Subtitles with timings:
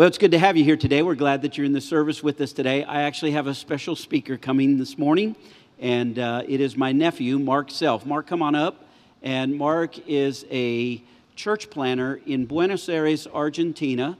[0.00, 1.02] Well, it's good to have you here today.
[1.02, 2.84] We're glad that you're in the service with us today.
[2.84, 5.36] I actually have a special speaker coming this morning,
[5.78, 8.06] and uh, it is my nephew, Mark Self.
[8.06, 8.86] Mark, come on up.
[9.22, 11.02] And Mark is a
[11.36, 14.16] church planter in Buenos Aires, Argentina.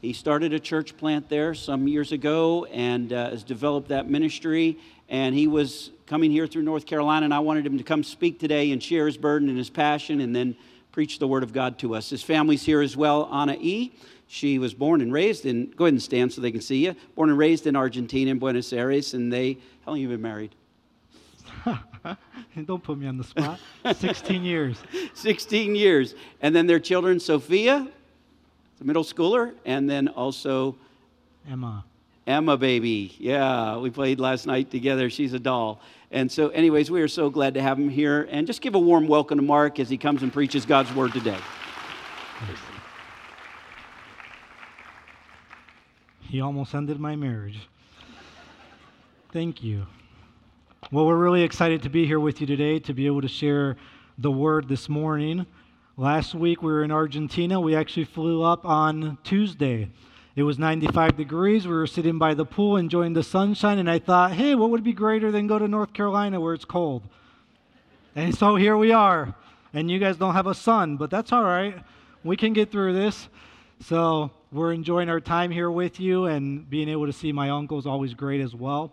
[0.00, 4.78] He started a church plant there some years ago and uh, has developed that ministry.
[5.08, 8.38] And he was coming here through North Carolina, and I wanted him to come speak
[8.38, 10.54] today and share his burden and his passion and then
[10.92, 12.10] preach the Word of God to us.
[12.10, 13.96] His family's here as well, Anna E.
[14.26, 16.96] She was born and raised in, go ahead and stand so they can see you,
[17.14, 20.22] born and raised in Argentina, in Buenos Aires, and they, how long have you been
[20.22, 20.54] married?
[22.64, 23.60] Don't put me on the spot.
[23.96, 24.82] 16 years.
[25.14, 26.14] 16 years.
[26.40, 27.88] And then their children, Sophia,
[28.78, 30.76] the middle schooler, and then also
[31.48, 31.84] Emma.
[32.26, 33.14] Emma, baby.
[33.18, 35.10] Yeah, we played last night together.
[35.10, 35.80] She's a doll.
[36.10, 38.26] And so, anyways, we are so glad to have him here.
[38.30, 41.12] And just give a warm welcome to Mark as he comes and preaches God's word
[41.12, 41.38] today.
[46.34, 47.68] He almost ended my marriage.
[49.32, 49.86] Thank you.
[50.90, 53.76] Well, we're really excited to be here with you today to be able to share
[54.18, 55.46] the word this morning.
[55.96, 57.60] Last week we were in Argentina.
[57.60, 59.88] We actually flew up on Tuesday.
[60.34, 61.68] It was 95 degrees.
[61.68, 64.82] We were sitting by the pool enjoying the sunshine, and I thought, hey, what would
[64.82, 67.04] be greater than go to North Carolina where it's cold?
[68.16, 69.36] And so here we are.
[69.72, 71.78] And you guys don't have a sun, but that's all right.
[72.24, 73.28] We can get through this.
[73.78, 77.76] So we're enjoying our time here with you, and being able to see my uncle
[77.76, 78.92] is always great as well.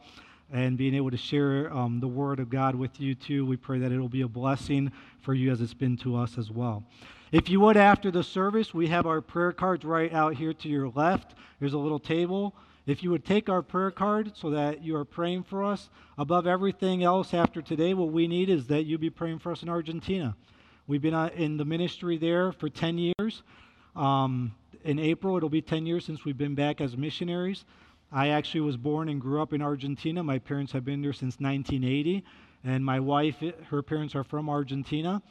[0.52, 3.46] And being able to share um, the Word of God with you too.
[3.46, 6.50] We pray that it'll be a blessing for you as it's been to us as
[6.50, 6.84] well.
[7.32, 10.68] If you would, after the service, we have our prayer cards right out here to
[10.68, 11.36] your left.
[11.60, 12.56] There's a little table.
[12.88, 16.48] If you would take our prayer card so that you are praying for us, above
[16.48, 19.70] everything else after today, what we need is that you be praying for us in
[19.70, 20.36] Argentina.
[20.88, 23.44] We've been uh, in the ministry there for 10 years.
[23.96, 24.54] Um,
[24.84, 27.66] in April, it'll be 10 years since we've been back as missionaries.
[28.12, 30.24] I actually was born and grew up in Argentina.
[30.24, 32.24] My parents have been there since 1980.
[32.64, 35.22] And my wife, her parents are from Argentina.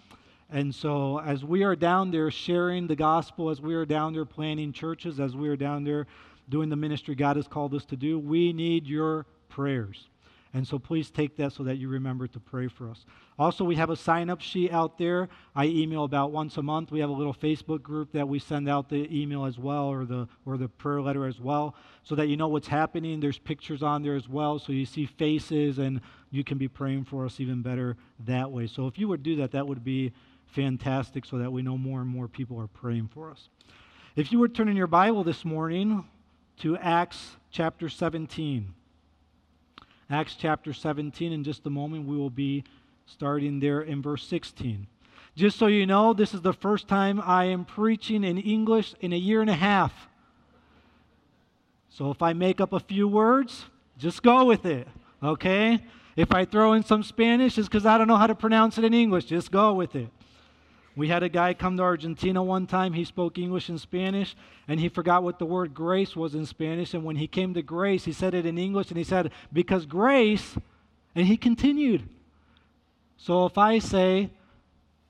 [0.50, 4.24] And so, as we are down there sharing the gospel, as we are down there
[4.24, 6.06] planning churches, as we are down there
[6.48, 10.08] doing the ministry God has called us to do, we need your prayers.
[10.52, 13.04] And so please take that so that you remember to pray for us.
[13.38, 15.28] Also, we have a sign up sheet out there.
[15.54, 16.90] I email about once a month.
[16.90, 20.04] We have a little Facebook group that we send out the email as well or
[20.04, 23.20] the, or the prayer letter as well so that you know what's happening.
[23.20, 26.00] There's pictures on there as well so you see faces and
[26.32, 27.96] you can be praying for us even better
[28.26, 28.66] that way.
[28.66, 30.12] So if you would do that, that would be
[30.46, 33.48] fantastic so that we know more and more people are praying for us.
[34.16, 36.04] If you would turn in your Bible this morning
[36.58, 38.74] to Acts chapter 17.
[40.10, 41.32] Acts chapter 17.
[41.32, 42.64] In just a moment, we will be
[43.06, 44.88] starting there in verse 16.
[45.36, 49.12] Just so you know, this is the first time I am preaching in English in
[49.12, 50.08] a year and a half.
[51.88, 53.66] So if I make up a few words,
[53.98, 54.88] just go with it,
[55.22, 55.84] okay?
[56.16, 58.84] If I throw in some Spanish, it's because I don't know how to pronounce it
[58.84, 59.26] in English.
[59.26, 60.08] Just go with it.
[60.96, 62.92] We had a guy come to Argentina one time.
[62.92, 64.34] He spoke English and Spanish,
[64.66, 66.94] and he forgot what the word grace was in Spanish.
[66.94, 69.86] And when he came to grace, he said it in English, and he said, Because
[69.86, 70.56] grace,
[71.14, 72.08] and he continued.
[73.16, 74.30] So if I say,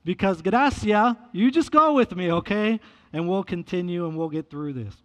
[0.05, 2.79] Because gracia, you just go with me, okay?
[3.11, 4.95] And we'll continue and we'll get through this.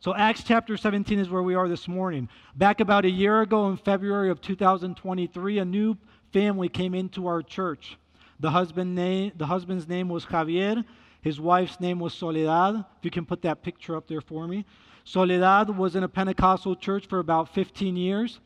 [0.00, 2.28] So, Acts chapter 17 is where we are this morning.
[2.54, 5.96] Back about a year ago in February of 2023, a new
[6.32, 7.98] family came into our church.
[8.40, 10.84] The, husband name, the husband's name was Javier.
[11.20, 12.76] His wife's name was Soledad.
[12.76, 14.64] If you can put that picture up there for me.
[15.04, 18.40] Soledad was in a Pentecostal church for about 15 years.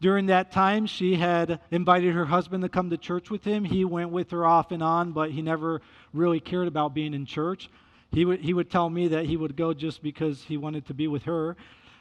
[0.00, 3.64] During that time, she had invited her husband to come to church with him.
[3.64, 5.82] He went with her off and on, but he never
[6.14, 7.68] really cared about being in church.
[8.12, 10.94] He would, he would tell me that he would go just because he wanted to
[10.94, 11.56] be with her.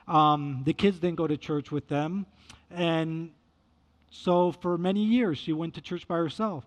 [0.07, 2.27] Um, the kids didn't go to church with them.
[2.69, 3.31] And
[4.11, 6.63] so for many years, she went to church by herself.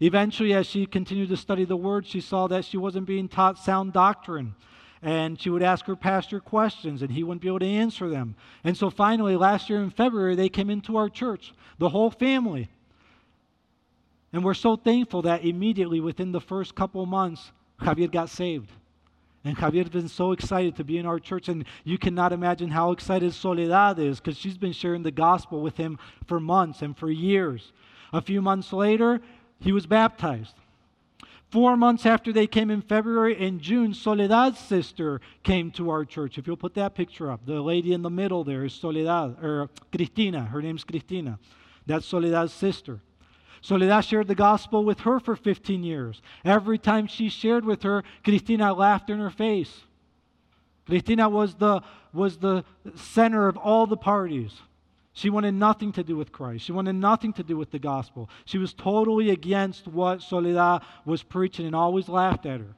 [0.00, 3.58] Eventually, as she continued to study the Word, she saw that she wasn't being taught
[3.58, 4.54] sound doctrine.
[5.02, 8.34] And she would ask her pastor questions, and he wouldn't be able to answer them.
[8.64, 12.68] And so finally, last year in February, they came into our church, the whole family.
[14.32, 18.70] And we're so thankful that immediately within the first couple months, Javier got saved.
[19.42, 22.92] And Javier's been so excited to be in our church, and you cannot imagine how
[22.92, 27.10] excited Soledad is because she's been sharing the gospel with him for months and for
[27.10, 27.72] years.
[28.12, 29.20] A few months later,
[29.60, 30.54] he was baptized.
[31.50, 36.38] Four months after they came in February, in June, Soledad's sister came to our church.
[36.38, 39.68] If you'll put that picture up, the lady in the middle there is Soledad, or
[39.90, 40.44] Cristina.
[40.44, 41.38] Her name's Cristina.
[41.86, 43.00] That's Soledad's sister.
[43.62, 46.22] Soledad shared the gospel with her for 15 years.
[46.44, 49.82] Every time she shared with her, Cristina laughed in her face
[50.90, 51.80] Cristina was the,
[52.12, 52.64] was the
[52.96, 54.60] center of all the parties.
[55.12, 56.64] She wanted nothing to do with Christ.
[56.64, 58.30] She wanted nothing to do with the gospel.
[58.44, 62.74] She was totally against what Soledad was preaching and always laughed at her.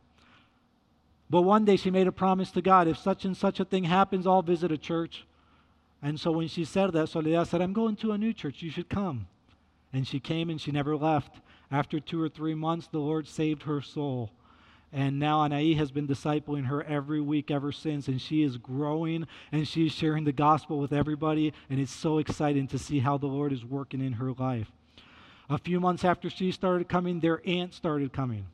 [1.29, 3.84] But one day she made a promise to God if such and such a thing
[3.84, 5.26] happens, I'll visit a church.
[6.02, 8.62] And so when she said that, Soledad said, I'm going to a new church.
[8.62, 9.28] You should come.
[9.93, 11.40] And she came and she never left.
[11.70, 14.31] After two or three months, the Lord saved her soul.
[14.93, 19.27] And now Anaí has been discipling her every week ever since, and she is growing
[19.50, 23.27] and she's sharing the gospel with everybody, and it's so exciting to see how the
[23.27, 24.71] Lord is working in her life.
[25.49, 28.47] A few months after she started coming, their aunt started coming.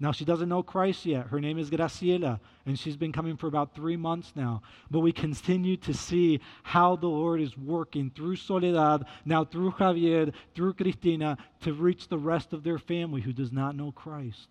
[0.00, 1.28] Now, she doesn't know Christ yet.
[1.28, 4.62] Her name is Graciela, and she's been coming for about three months now.
[4.90, 10.32] But we continue to see how the Lord is working through Soledad, now through Javier,
[10.56, 14.48] through Cristina, to reach the rest of their family who does not know Christ.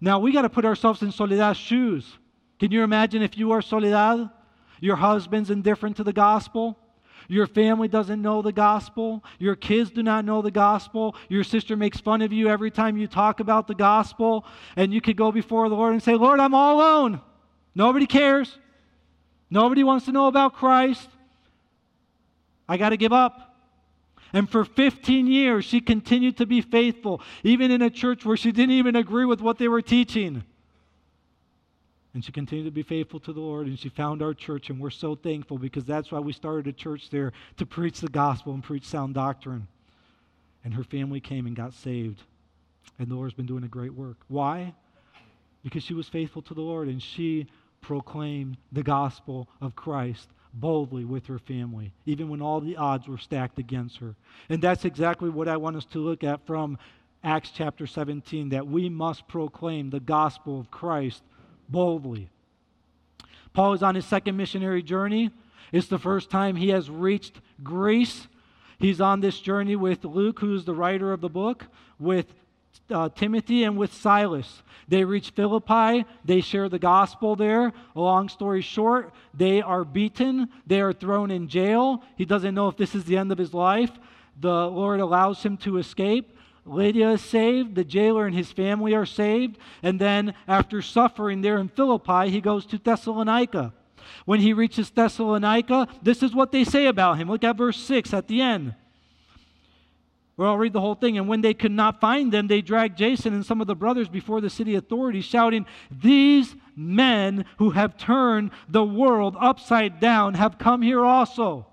[0.00, 2.18] Now we got to put ourselves in Soledad's shoes.
[2.58, 4.30] Can you imagine if you are Soledad?
[4.80, 6.78] Your husband's indifferent to the gospel.
[7.28, 9.22] Your family doesn't know the gospel.
[9.38, 11.14] Your kids do not know the gospel.
[11.28, 14.46] Your sister makes fun of you every time you talk about the gospel.
[14.76, 17.20] And you could go before the Lord and say, Lord, I'm all alone.
[17.74, 18.56] Nobody cares.
[19.50, 21.08] Nobody wants to know about Christ.
[22.68, 23.47] I got to give up.
[24.32, 28.52] And for 15 years, she continued to be faithful, even in a church where she
[28.52, 30.44] didn't even agree with what they were teaching.
[32.14, 34.80] And she continued to be faithful to the Lord, and she found our church, and
[34.80, 38.52] we're so thankful because that's why we started a church there to preach the gospel
[38.52, 39.68] and preach sound doctrine.
[40.64, 42.22] And her family came and got saved.
[42.98, 44.16] And the Lord's been doing a great work.
[44.28, 44.74] Why?
[45.62, 47.46] Because she was faithful to the Lord, and she
[47.80, 53.18] proclaimed the gospel of Christ boldly with her family, even when all the odds were
[53.18, 54.14] stacked against her.
[54.48, 56.78] And that's exactly what I want us to look at from
[57.22, 61.22] Acts chapter 17 that we must proclaim the gospel of Christ
[61.68, 62.28] boldly.
[63.52, 65.30] Paul is on his second missionary journey.
[65.72, 68.28] It's the first time he has reached Greece.
[68.78, 71.66] He's on this journey with Luke, who's the writer of the book,
[71.98, 72.32] with
[72.90, 74.62] uh, Timothy and with Silas.
[74.88, 76.06] They reach Philippi.
[76.24, 77.72] They share the gospel there.
[77.94, 80.48] Long story short, they are beaten.
[80.66, 82.02] They are thrown in jail.
[82.16, 83.90] He doesn't know if this is the end of his life.
[84.40, 86.34] The Lord allows him to escape.
[86.64, 87.74] Lydia is saved.
[87.74, 89.58] The jailer and his family are saved.
[89.82, 93.72] And then, after suffering there in Philippi, he goes to Thessalonica.
[94.24, 97.28] When he reaches Thessalonica, this is what they say about him.
[97.30, 98.74] Look at verse 6 at the end.
[100.38, 101.18] Well, I'll read the whole thing.
[101.18, 104.08] And when they could not find them, they dragged Jason and some of the brothers
[104.08, 110.56] before the city authorities, shouting, These men who have turned the world upside down have
[110.56, 111.66] come here also.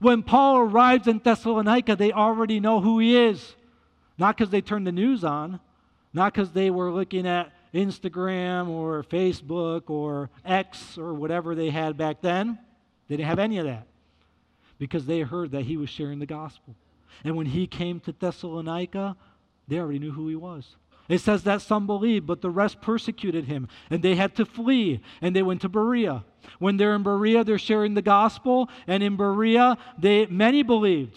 [0.00, 3.54] When Paul arrives in Thessalonica, they already know who he is.
[4.16, 5.60] Not because they turned the news on,
[6.14, 11.98] not because they were looking at Instagram or Facebook or X or whatever they had
[11.98, 12.58] back then.
[13.06, 13.86] They didn't have any of that
[14.78, 16.74] because they heard that he was sharing the gospel.
[17.24, 19.16] And when he came to Thessalonica,
[19.66, 20.76] they already knew who he was.
[21.08, 25.00] It says that some believed, but the rest persecuted him, and they had to flee,
[25.22, 26.24] and they went to Berea.
[26.58, 31.16] When they're in Berea, they're sharing the gospel, and in Berea, they, many believed.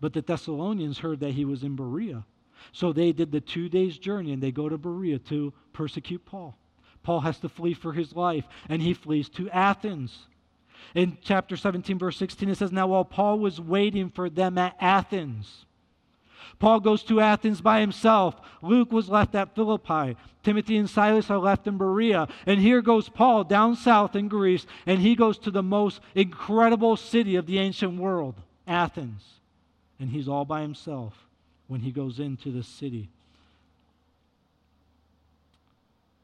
[0.00, 2.24] But the Thessalonians heard that he was in Berea.
[2.72, 6.56] So they did the two days' journey, and they go to Berea to persecute Paul.
[7.02, 10.26] Paul has to flee for his life, and he flees to Athens.
[10.94, 14.76] In chapter 17, verse 16, it says, Now while Paul was waiting for them at
[14.80, 15.66] Athens,
[16.58, 18.34] Paul goes to Athens by himself.
[18.62, 20.16] Luke was left at Philippi.
[20.42, 22.26] Timothy and Silas are left in Berea.
[22.46, 26.96] And here goes Paul down south in Greece, and he goes to the most incredible
[26.96, 28.34] city of the ancient world,
[28.66, 29.22] Athens.
[30.00, 31.26] And he's all by himself
[31.68, 33.08] when he goes into the city.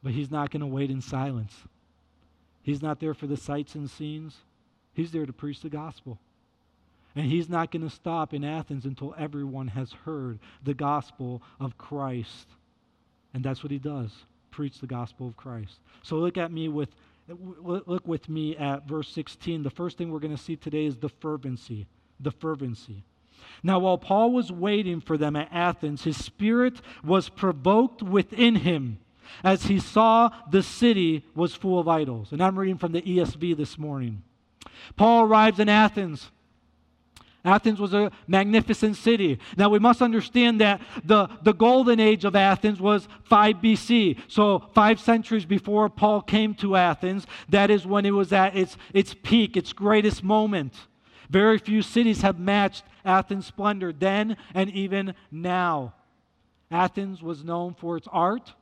[0.02, 1.55] But he's not going to wait in silence.
[2.62, 4.37] He's not there for the sights and scenes.
[4.95, 6.19] He's there to preach the gospel.
[7.17, 11.79] And he's not going to stop in Athens until everyone has heard the gospel of
[11.79, 12.49] Christ.
[13.33, 14.11] And that's what he does
[14.51, 15.79] preach the gospel of Christ.
[16.03, 16.89] So look at me with
[17.27, 19.63] look with me at verse 16.
[19.63, 21.87] The first thing we're going to see today is the fervency,
[22.21, 23.03] the fervency.
[23.63, 28.99] Now while Paul was waiting for them at Athens, his spirit was provoked within him
[29.43, 32.33] as he saw the city was full of idols.
[32.33, 34.23] And I'm reading from the ESV this morning.
[34.97, 36.30] Paul arrives in Athens.
[37.44, 39.38] Athens was a magnificent city.
[39.56, 44.18] Now we must understand that the, the golden age of Athens was 5 BC.
[44.28, 48.78] So, five centuries before Paul came to Athens, that is when it was at its,
[48.94, 50.75] its peak, its greatest moment.
[51.28, 55.92] Very few cities have matched Athens' splendor then and even now.
[56.71, 58.54] Athens was known for its art,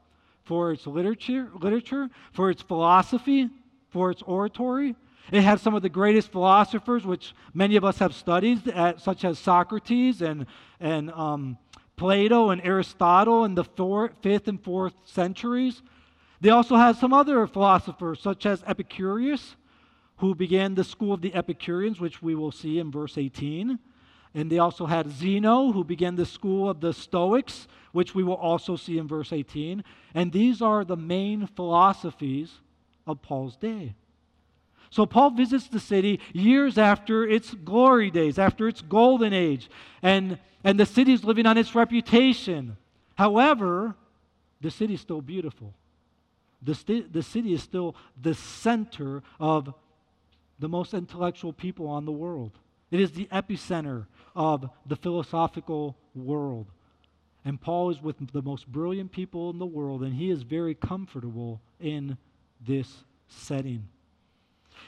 [0.44, 3.48] for its literature, literature, for its philosophy,
[3.90, 4.96] for its oratory.
[5.30, 9.24] It had some of the greatest philosophers, which many of us have studied, at, such
[9.24, 10.46] as Socrates and,
[10.80, 11.58] and um,
[11.96, 13.64] Plato and Aristotle in the
[14.22, 15.82] fifth and fourth centuries.
[16.40, 19.54] They also had some other philosophers, such as Epicurus,
[20.16, 23.78] who began the school of the Epicureans, which we will see in verse 18.
[24.34, 28.34] And they also had Zeno, who began the school of the Stoics, which we will
[28.34, 29.84] also see in verse 18.
[30.14, 32.52] And these are the main philosophies
[33.06, 33.94] of Paul's day.
[34.92, 39.70] So Paul visits the city years after its glory days, after its golden age,
[40.02, 42.76] and, and the city is living on its reputation.
[43.14, 43.94] However,
[44.60, 45.72] the city is still beautiful.
[46.60, 49.72] The, the city is still the center of
[50.58, 52.52] the most intellectual people on the world.
[52.90, 54.04] It is the epicenter
[54.36, 56.66] of the philosophical world.
[57.46, 60.74] And Paul is with the most brilliant people in the world, and he is very
[60.74, 62.18] comfortable in
[62.60, 63.88] this setting.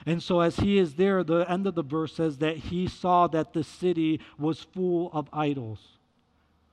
[0.07, 3.27] And so, as he is there, the end of the verse says that he saw
[3.29, 5.81] that the city was full of idols.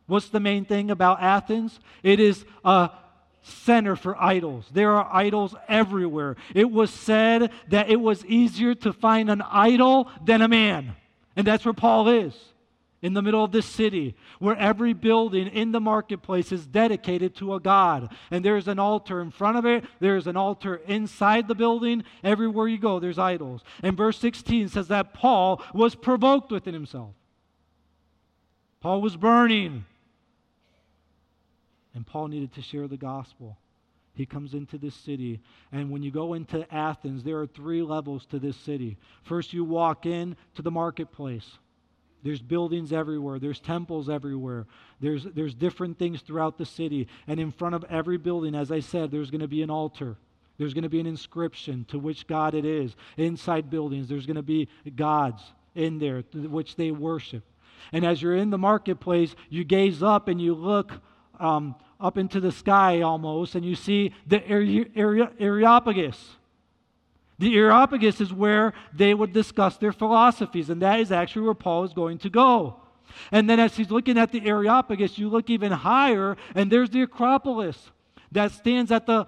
[0.08, 1.80] What's the main thing about Athens?
[2.04, 2.90] It is a
[3.44, 4.66] center for idols.
[4.72, 6.36] There are idols everywhere.
[6.54, 10.96] It was said that it was easier to find an idol than a man.
[11.36, 12.36] And that's where Paul is
[13.02, 17.56] in the middle of this city, where every building in the marketplace is dedicated to
[17.56, 18.14] a God.
[18.30, 22.04] And there's an altar in front of it, there's an altar inside the building.
[22.24, 23.64] Everywhere you go, there's idols.
[23.82, 27.14] And verse 16 says that Paul was provoked within himself.
[28.82, 29.86] Paul was burning.
[31.94, 33.58] And Paul needed to share the gospel.
[34.14, 35.40] He comes into this city.
[35.72, 38.98] And when you go into Athens, there are three levels to this city.
[39.24, 41.50] First, you walk in to the marketplace.
[42.24, 43.40] There's buildings everywhere.
[43.40, 44.68] There's temples everywhere.
[45.00, 47.08] There's, there's different things throughout the city.
[47.28, 50.18] And in front of every building, as I said, there's going to be an altar.
[50.58, 52.96] There's going to be an inscription to which God it is.
[53.18, 55.42] Inside buildings, there's going to be gods
[55.74, 57.44] in there which they worship.
[57.92, 60.92] And as you're in the marketplace, you gaze up and you look
[61.40, 64.48] um, up into the sky almost, and you see the
[65.40, 66.36] Areopagus.
[67.42, 71.84] The Areopagus is where they would discuss their philosophies, and that is actually where Paul
[71.86, 72.80] is going to go.
[73.32, 77.02] And then as he's looking at the Areopagus, you look even higher, and there's the
[77.02, 77.90] Acropolis
[78.32, 79.26] that stands at the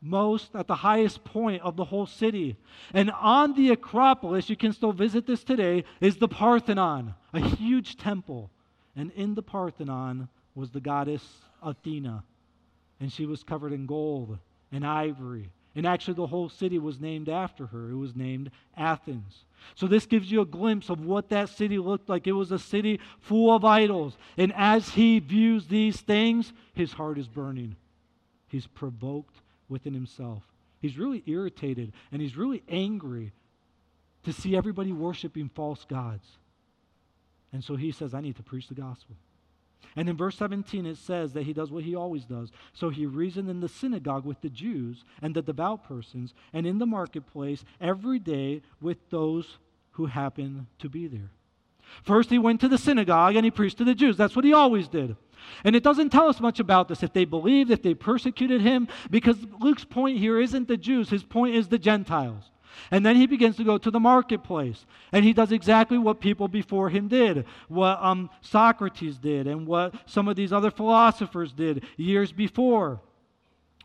[0.00, 2.56] most, at the highest point of the whole city.
[2.94, 7.98] And on the Acropolis, you can still visit this today, is the Parthenon, a huge
[7.98, 8.50] temple.
[8.96, 11.22] And in the Parthenon was the goddess
[11.62, 12.24] Athena,
[13.00, 14.38] and she was covered in gold
[14.72, 17.90] and ivory and actually, the whole city was named after her.
[17.90, 19.44] It was named Athens.
[19.74, 22.26] So, this gives you a glimpse of what that city looked like.
[22.26, 24.16] It was a city full of idols.
[24.36, 27.74] And as he views these things, his heart is burning.
[28.48, 30.42] He's provoked within himself.
[30.80, 33.32] He's really irritated and he's really angry
[34.24, 36.26] to see everybody worshiping false gods.
[37.52, 39.16] And so he says, I need to preach the gospel.
[39.96, 42.50] And in verse 17, it says that he does what he always does.
[42.72, 46.78] So he reasoned in the synagogue with the Jews and the devout persons, and in
[46.78, 49.58] the marketplace every day with those
[49.92, 51.30] who happened to be there.
[52.02, 54.16] First, he went to the synagogue and he preached to the Jews.
[54.16, 55.16] That's what he always did.
[55.62, 58.88] And it doesn't tell us much about this, if they believed, if they persecuted him,
[59.10, 62.50] because Luke's point here isn't the Jews, his point is the Gentiles.
[62.90, 64.86] And then he begins to go to the marketplace.
[65.12, 69.94] And he does exactly what people before him did, what um, Socrates did, and what
[70.06, 73.00] some of these other philosophers did years before,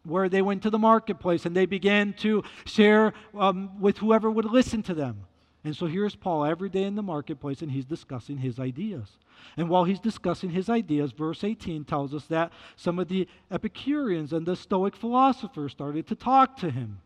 [0.04, 4.46] where they went to the marketplace and they began to share um, with whoever would
[4.46, 5.26] listen to them.
[5.64, 9.18] And so here's Paul every day in the marketplace, and he's discussing his ideas.
[9.58, 14.32] And while he's discussing his ideas, verse 18 tells us that some of the Epicureans
[14.32, 17.02] and the Stoic philosophers started to talk to him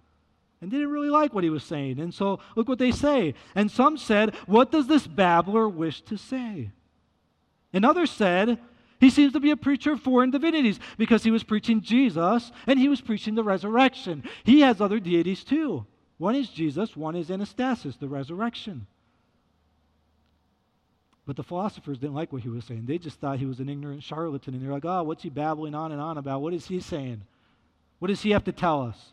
[0.63, 1.99] and didn't really like what he was saying.
[1.99, 3.33] And so look what they say.
[3.53, 6.71] And some said, What does this babbler wish to say?
[7.73, 8.57] And others said,
[8.97, 12.79] He seems to be a preacher of foreign divinities because he was preaching Jesus and
[12.79, 14.23] he was preaching the resurrection.
[14.45, 15.85] He has other deities too.
[16.17, 18.87] One is Jesus, one is Anastasis, the resurrection.
[21.25, 22.85] But the philosophers didn't like what he was saying.
[22.85, 24.53] They just thought he was an ignorant charlatan.
[24.53, 26.41] And they're like, oh, what's he babbling on and on about?
[26.41, 27.21] What is he saying?
[27.99, 29.12] What does he have to tell us?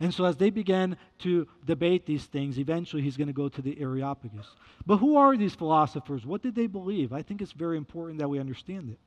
[0.00, 3.62] And so, as they began to debate these things, eventually he's going to go to
[3.62, 4.46] the Areopagus.
[4.84, 6.26] But who are these philosophers?
[6.26, 7.12] What did they believe?
[7.12, 8.98] I think it's very important that we understand it.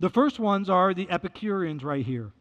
[0.00, 2.32] The first ones are the Epicureans, right here.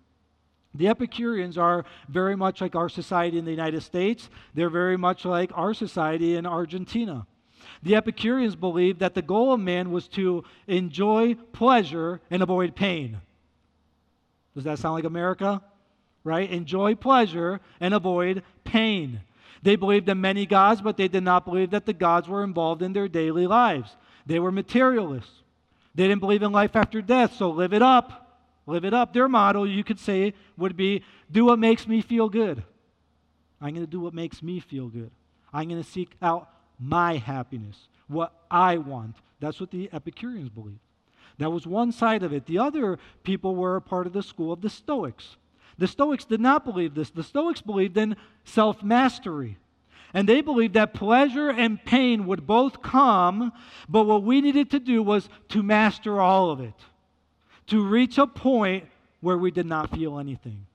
[0.74, 5.24] The Epicureans are very much like our society in the United States, they're very much
[5.24, 7.26] like our society in Argentina.
[7.82, 13.22] The Epicureans believed that the goal of man was to enjoy pleasure and avoid pain.
[14.54, 15.62] Does that sound like America?
[16.26, 16.52] Right?
[16.52, 19.22] Enjoy pleasure and avoid pain.
[19.62, 22.82] They believed in many gods, but they did not believe that the gods were involved
[22.82, 23.96] in their daily lives.
[24.26, 25.32] They were materialists.
[25.94, 28.42] They didn't believe in life after death, so live it up.
[28.68, 29.14] Live it up.
[29.14, 32.64] Their model, you could say, would be do what makes me feel good.
[33.62, 35.12] I'm going to do what makes me feel good.
[35.54, 39.16] I'm going to seek out my happiness, what I want.
[39.40, 40.80] That's what the Epicureans believed.
[41.38, 42.46] That was one side of it.
[42.46, 45.38] The other people were a part of the school of the Stoics.
[45.78, 47.10] The Stoics did not believe this.
[47.10, 49.58] The Stoics believed in self mastery.
[50.14, 53.52] And they believed that pleasure and pain would both come,
[53.90, 56.74] but what we needed to do was to master all of it,
[57.68, 58.86] to reach a point
[59.20, 60.68] where we did not feel anything.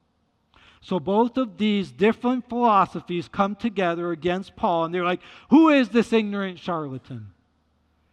[0.83, 5.89] So both of these different philosophies come together against Paul, and they're like, Who is
[5.89, 7.33] this ignorant charlatan?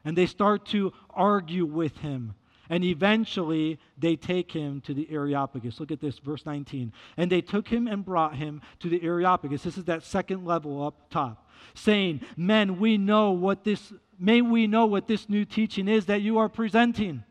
[0.06, 2.36] And they start to argue with him.
[2.70, 5.80] And eventually they take him to the Areopagus.
[5.80, 6.92] Look at this, verse 19.
[7.16, 9.64] And they took him and brought him to the Areopagus.
[9.64, 14.68] This is that second level up top, saying, Men, we know what this, may we
[14.68, 17.24] know what this new teaching is that you are presenting.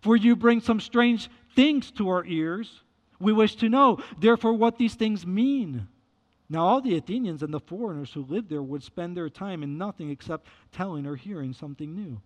[0.00, 2.82] For you bring some strange things to our ears
[3.20, 5.86] we wish to know, therefore, what these things mean.
[6.48, 9.78] Now, all the Athenians and the foreigners who lived there would spend their time in
[9.78, 12.20] nothing except telling or hearing something new.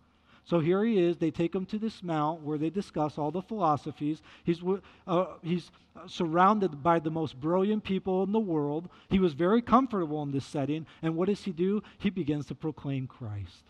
[0.45, 1.17] So here he is.
[1.17, 4.21] They take him to this mount where they discuss all the philosophies.
[4.45, 4.63] He's,
[5.07, 5.71] uh, he's
[6.07, 8.89] surrounded by the most brilliant people in the world.
[9.09, 10.87] He was very comfortable in this setting.
[11.03, 11.83] And what does he do?
[11.99, 13.65] He begins to proclaim Christ.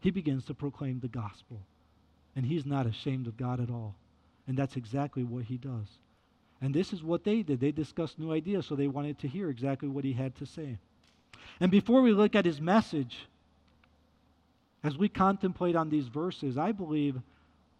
[0.00, 1.60] He begins to proclaim the gospel.
[2.34, 3.94] And he's not ashamed of God at all.
[4.48, 5.86] And that's exactly what he does.
[6.60, 7.60] And this is what they did.
[7.60, 10.78] They discussed new ideas, so they wanted to hear exactly what he had to say.
[11.60, 13.28] And before we look at his message,
[14.84, 17.16] as we contemplate on these verses, I believe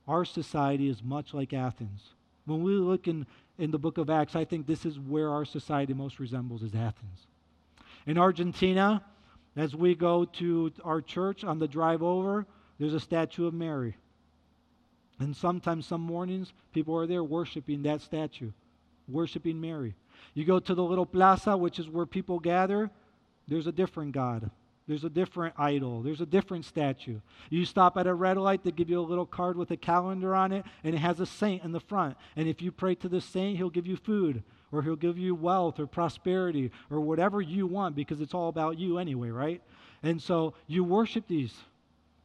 [0.08, 2.00] our society is much like Athens.
[2.46, 3.26] When we look in,
[3.58, 6.74] in the book of Acts, I think this is where our society most resembles is
[6.74, 7.26] Athens.
[8.06, 9.02] In Argentina,
[9.54, 12.46] as we go to our church on the drive over,
[12.78, 13.96] there's a statue of Mary.
[15.20, 18.50] And sometimes, some mornings, people are there worshiping that statue
[19.08, 19.94] worshiping Mary.
[20.34, 22.90] You go to the little plaza, which is where people gather,
[23.46, 24.50] there's a different God.
[24.86, 26.02] There's a different idol.
[26.02, 27.20] There's a different statue.
[27.48, 30.34] You stop at a red light, they give you a little card with a calendar
[30.34, 32.16] on it, and it has a saint in the front.
[32.36, 35.34] And if you pray to the saint, he'll give you food, or he'll give you
[35.34, 39.62] wealth, or prosperity, or whatever you want, because it's all about you anyway, right?
[40.02, 41.54] And so you worship these.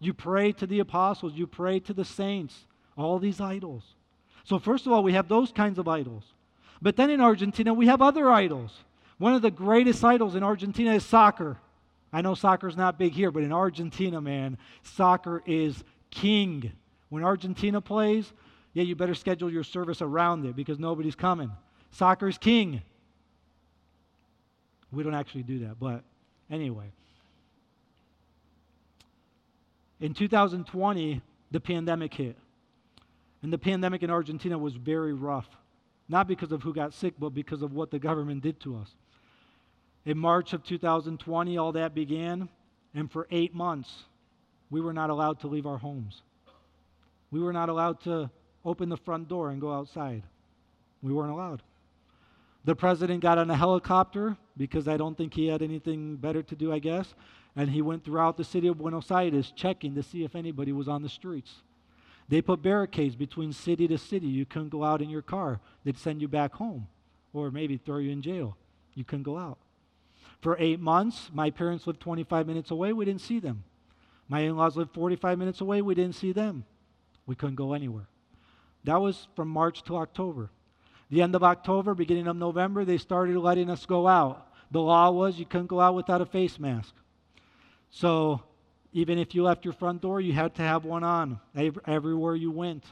[0.02, 2.66] You pray to the apostles, you pray to the saints,
[2.98, 3.84] all these idols.
[4.44, 6.24] So, first of all, we have those kinds of idols.
[6.82, 8.72] But then in Argentina, we have other idols.
[9.18, 11.58] One of the greatest idols in Argentina is soccer.
[12.12, 16.72] I know soccer's not big here, but in Argentina, man, soccer is king.
[17.10, 18.32] When Argentina plays,
[18.74, 21.52] yeah, you better schedule your service around it because nobody's coming.
[21.92, 22.82] Soccer's king.
[24.92, 26.04] We don't actually do that, but
[26.50, 26.92] anyway.
[30.00, 32.38] In 2020, the pandemic hit.
[33.42, 35.48] And the pandemic in Argentina was very rough
[36.10, 38.96] not because of who got sick, but because of what the government did to us.
[40.06, 42.50] In March of 2020, all that began,
[42.94, 44.06] and for eight months,
[44.70, 46.22] we were not allowed to leave our homes.
[47.32, 48.30] We were not allowed to
[48.66, 50.24] open the front door and go outside.
[51.02, 51.62] We weren't allowed.
[52.66, 56.56] The president got on a helicopter because I don't think he had anything better to
[56.56, 57.14] do, I guess,
[57.56, 60.88] and he went throughout the city of Buenos Aires checking to see if anybody was
[60.88, 61.62] on the streets.
[62.28, 64.28] They put barricades between city to city.
[64.28, 65.60] You couldn't go out in your car.
[65.84, 66.88] They'd send you back home
[67.34, 68.56] or maybe throw you in jail.
[68.94, 69.58] You couldn't go out.
[70.42, 72.94] For eight months, my parents lived 25 minutes away.
[72.94, 73.64] We didn't see them.
[74.28, 75.82] My in laws lived 45 minutes away.
[75.82, 76.66] We didn't see them.
[77.26, 78.08] We couldn't go anywhere.
[78.84, 80.50] That was from March to October.
[81.10, 84.48] The end of October, beginning of November, they started letting us go out.
[84.72, 86.94] The law was you couldn't go out without a face mask.
[87.90, 88.44] So
[88.94, 91.40] even if you left your front door, you had to have one on
[91.88, 92.86] everywhere you went.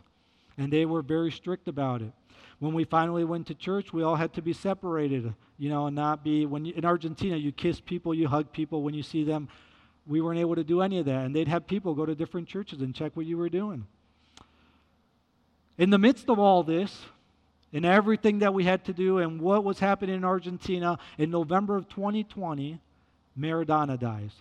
[0.57, 2.11] And they were very strict about it.
[2.59, 5.95] When we finally went to church, we all had to be separated, you know, and
[5.95, 9.23] not be, when you, in Argentina, you kiss people, you hug people when you see
[9.23, 9.47] them.
[10.07, 11.25] We weren't able to do any of that.
[11.25, 13.85] And they'd have people go to different churches and check what you were doing.
[15.77, 17.05] In the midst of all this,
[17.71, 21.75] in everything that we had to do and what was happening in Argentina, in November
[21.75, 22.79] of 2020,
[23.37, 24.31] Maradona dies.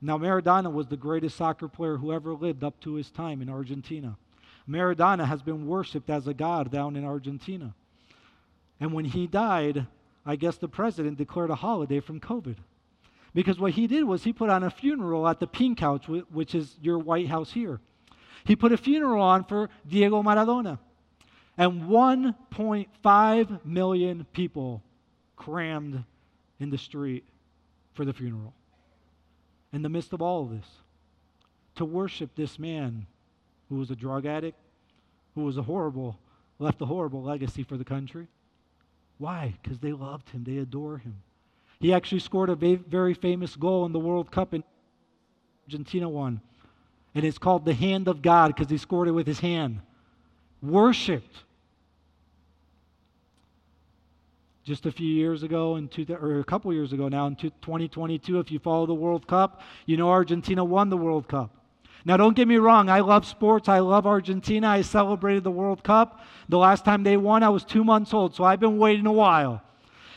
[0.00, 3.50] Now, Maradona was the greatest soccer player who ever lived up to his time in
[3.50, 4.16] Argentina.
[4.70, 7.74] Maradona has been worshiped as a god down in Argentina.
[8.78, 9.86] And when he died,
[10.24, 12.56] I guess the president declared a holiday from COVID.
[13.34, 16.54] Because what he did was he put on a funeral at the Pink House, which
[16.54, 17.80] is your White House here.
[18.44, 20.78] He put a funeral on for Diego Maradona.
[21.56, 24.82] And 1.5 million people
[25.36, 26.04] crammed
[26.58, 27.24] in the street
[27.92, 28.54] for the funeral.
[29.72, 30.66] In the midst of all of this,
[31.76, 33.06] to worship this man
[33.70, 34.58] who was a drug addict,
[35.34, 36.18] who was a horrible,
[36.58, 38.26] left a horrible legacy for the country.
[39.16, 39.54] Why?
[39.62, 41.22] Because they loved him, they adore him.
[41.78, 44.62] He actually scored a very famous goal in the World Cup in
[45.66, 46.42] Argentina won.
[47.14, 49.80] And it's called the hand of God because he scored it with his hand.
[50.60, 51.44] Worshipped.
[54.62, 58.38] Just a few years ago, in two, or a couple years ago now, in 2022,
[58.38, 61.59] if you follow the World Cup, you know Argentina won the World Cup.
[62.04, 63.68] Now, don't get me wrong, I love sports.
[63.68, 64.68] I love Argentina.
[64.68, 66.24] I celebrated the World Cup.
[66.48, 69.12] The last time they won, I was two months old, so I've been waiting a
[69.12, 69.62] while.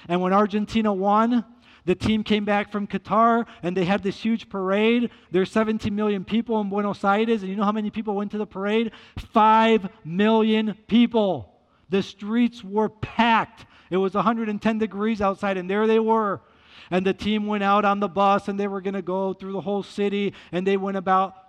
[0.07, 1.45] And when Argentina won,
[1.85, 5.09] the team came back from Qatar and they had this huge parade.
[5.31, 8.37] There's 17 million people in Buenos Aires, and you know how many people went to
[8.37, 8.91] the parade?
[9.17, 11.53] Five million people.
[11.89, 13.65] The streets were packed.
[13.89, 16.41] It was 110 degrees outside, and there they were.
[16.89, 19.53] And the team went out on the bus and they were going to go through
[19.53, 21.42] the whole city, and they went about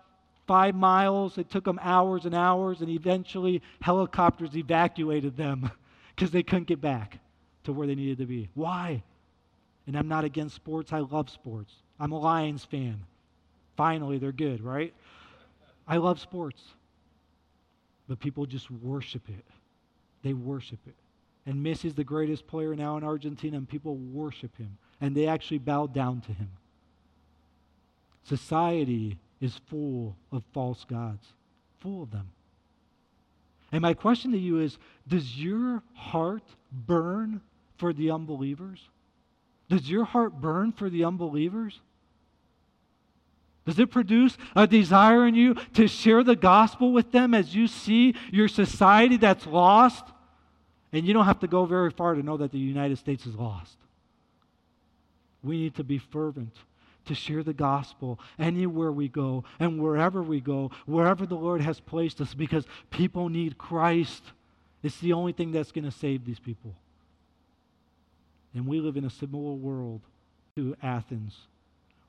[0.47, 1.39] five miles.
[1.39, 5.71] It took them hours and hours, and eventually helicopters evacuated them
[6.15, 7.19] because they couldn't get back
[7.65, 8.49] to where they needed to be.
[8.55, 9.03] Why?
[9.87, 10.93] And I'm not against sports.
[10.93, 11.73] I love sports.
[11.99, 13.05] I'm a Lions fan.
[13.77, 14.95] Finally, they're good, right?
[15.87, 16.63] I love sports.
[18.09, 19.45] But people just worship it.
[20.23, 20.95] They worship it.
[21.47, 24.79] And Messi is the greatest player now in Argentina, and people worship him.
[25.01, 26.51] And they actually bow down to him.
[28.25, 31.27] Society is full of false gods,
[31.81, 32.31] full of them.
[33.71, 37.43] And my question to you is Does your heart burn
[37.77, 38.81] for the unbelievers?
[39.69, 41.81] Does your heart burn for the unbelievers?
[43.67, 47.67] Does it produce a desire in you to share the gospel with them as you
[47.67, 50.05] see your society that's lost?
[50.93, 53.35] And you don't have to go very far to know that the United States is
[53.35, 53.77] lost.
[55.43, 56.55] We need to be fervent
[57.07, 61.81] to share the gospel anywhere we go and wherever we go, wherever the Lord has
[61.81, 64.23] placed us, because people need Christ.
[64.83, 66.75] It's the only thing that's going to save these people.
[68.55, 70.01] And we live in a similar world
[70.57, 71.37] to Athens,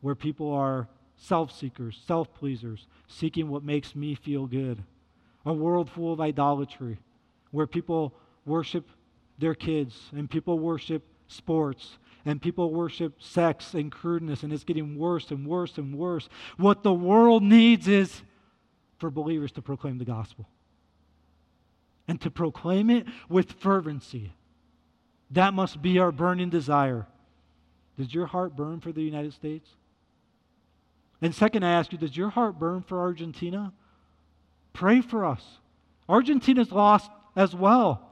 [0.02, 4.84] where people are self seekers, self pleasers, seeking what makes me feel good.
[5.46, 6.98] A world full of idolatry,
[7.52, 8.14] where people
[8.46, 8.88] worship
[9.40, 14.98] their kids and people worship sports and people worship sex and crudeness, and it's getting
[14.98, 16.28] worse and worse and worse.
[16.58, 18.24] What the world needs is
[18.98, 20.48] for believers to proclaim the gospel
[22.08, 24.34] and to proclaim it with fervency.
[25.32, 27.08] That must be our burning desire.
[27.98, 29.70] Does your heart burn for the United States?
[31.22, 33.74] And second, I ask you, does your heart burn for Argentina?
[34.74, 35.44] Pray for us.
[36.08, 38.12] Argentina's lost as well.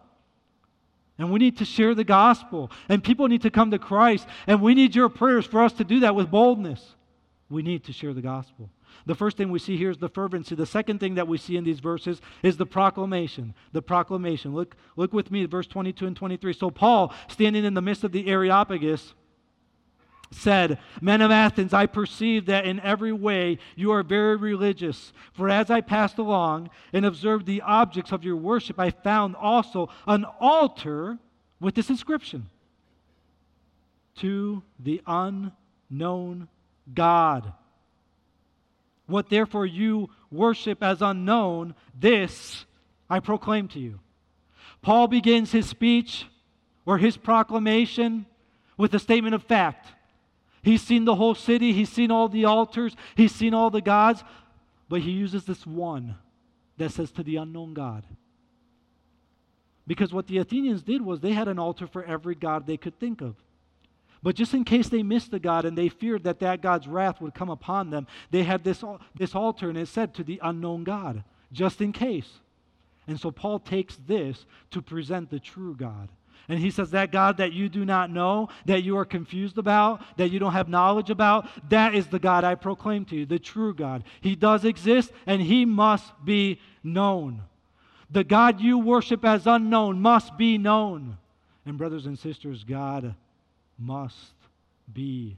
[1.17, 2.71] And we need to share the gospel.
[2.89, 4.27] And people need to come to Christ.
[4.47, 6.95] And we need your prayers for us to do that with boldness.
[7.49, 8.69] We need to share the gospel.
[9.05, 10.55] The first thing we see here is the fervency.
[10.55, 13.53] The second thing that we see in these verses is the proclamation.
[13.71, 14.53] The proclamation.
[14.53, 16.53] Look, look with me at verse 22 and 23.
[16.53, 19.13] So, Paul, standing in the midst of the Areopagus,
[20.33, 25.13] said, Men of Athens, I perceive that in every way you are very religious.
[25.33, 29.89] For as I passed along and observed the objects of your worship, I found also
[30.07, 31.17] an altar
[31.59, 32.49] with this inscription
[34.17, 36.47] To the unknown
[36.93, 37.53] God.
[39.05, 42.65] What therefore you worship as unknown, this
[43.09, 43.99] I proclaim to you.
[44.81, 46.25] Paul begins his speech
[46.85, 48.25] or his proclamation
[48.77, 49.87] with a statement of fact.
[50.63, 54.23] He's seen the whole city, he's seen all the altars, he's seen all the gods,
[54.87, 56.15] but he uses this one
[56.77, 58.05] that says to the unknown God.
[59.85, 62.97] Because what the Athenians did was they had an altar for every god they could
[62.97, 63.35] think of.
[64.23, 67.19] But just in case they missed the God and they feared that that God's wrath
[67.19, 68.81] would come upon them, they had this,
[69.13, 72.39] this altar and it said to the unknown God, just in case.
[73.05, 76.07] And so Paul takes this to present the true God.
[76.49, 80.01] And he says, That God that you do not know, that you are confused about,
[80.17, 83.39] that you don't have knowledge about, that is the God I proclaim to you, the
[83.39, 84.03] true God.
[84.21, 87.43] He does exist and he must be known.
[88.09, 91.17] The God you worship as unknown must be known.
[91.65, 93.15] And, brothers and sisters, God
[93.79, 94.33] must
[94.91, 95.37] be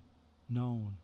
[0.49, 0.97] known.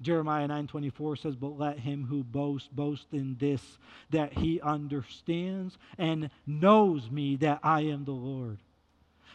[0.00, 3.78] Jeremiah 9:24 says, "But let him who boasts boast in this
[4.10, 8.58] that he understands and knows me that I am the Lord."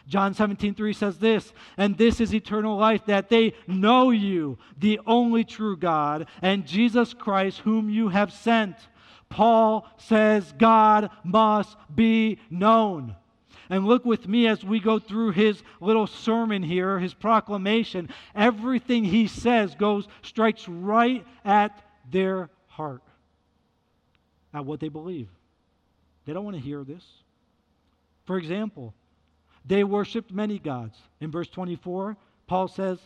[0.08, 4.98] John 17, 3 says this, and this is eternal life, that they know you, the
[5.06, 8.76] only true God, and Jesus Christ, whom you have sent.
[9.28, 13.16] Paul says God must be known.
[13.68, 18.08] And look with me as we go through his little sermon here, his proclamation.
[18.34, 21.78] Everything he says goes strikes right at
[22.10, 23.02] their heart,
[24.54, 25.28] at what they believe.
[26.24, 27.04] They don't want to hear this.
[28.24, 28.94] For example,
[29.68, 30.98] they worshiped many gods.
[31.20, 32.98] In verse 24, Paul says,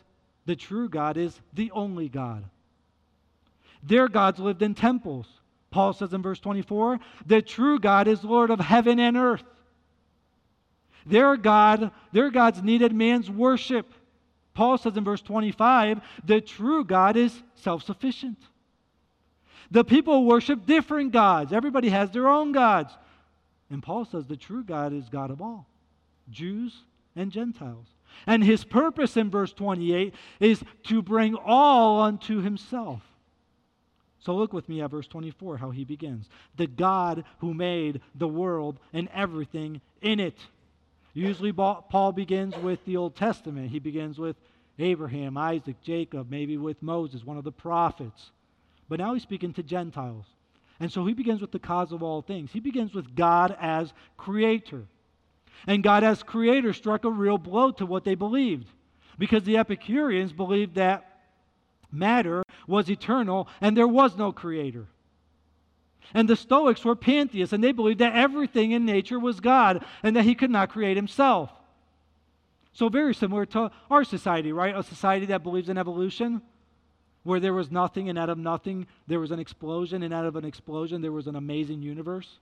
[0.47, 2.45] the true God is the only God.
[3.83, 5.27] Their gods lived in temples.
[5.71, 9.45] Paul says in verse 24, the true God is Lord of heaven and earth.
[11.05, 13.93] Their God, their gods needed man's worship.
[14.55, 18.39] Paul says in verse 25, the true God is self-sufficient.
[19.71, 21.53] The people worship different gods.
[21.53, 22.93] Everybody has their own gods.
[23.71, 25.67] And Paul says the true God is God of all,
[26.31, 26.83] Jews
[27.17, 27.87] and Gentiles.
[28.27, 33.01] And his purpose in verse 28 is to bring all unto himself.
[34.21, 36.29] So look with me at verse 24, how he begins.
[36.57, 40.39] The God who made the world and everything in it.
[41.15, 43.71] Usually, Paul begins with the Old Testament.
[43.71, 44.37] He begins with
[44.79, 48.31] Abraham, Isaac, Jacob, maybe with Moses, one of the prophets.
[48.89, 50.25] But now he's speaking to Gentiles.
[50.79, 52.51] And so he begins with the cause of all things.
[52.53, 54.85] He begins with God as creator.
[55.67, 58.69] And God as creator struck a real blow to what they believed.
[59.19, 61.21] Because the Epicureans believed that
[61.91, 64.87] matter was eternal and there was no creator.
[66.15, 70.17] And the Stoics were pantheists, and they believed that everything in nature was God and
[70.17, 71.51] that he could not create himself.
[72.73, 74.77] So, very similar to our society, right?
[74.77, 76.43] A society that believes in evolution,
[77.23, 80.37] where there was nothing, and out of nothing, there was an explosion, and out of
[80.37, 82.39] an explosion, there was an amazing universe.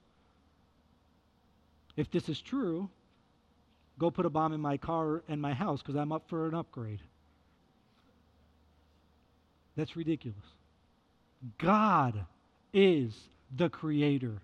[1.96, 2.88] If this is true,
[4.00, 6.54] go put a bomb in my car and my house because I'm up for an
[6.54, 7.00] upgrade.
[9.76, 10.38] That's ridiculous.
[11.58, 12.24] God
[12.72, 13.14] is
[13.54, 14.42] the creator.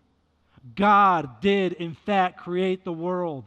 [0.74, 3.44] God did, in fact, create the world.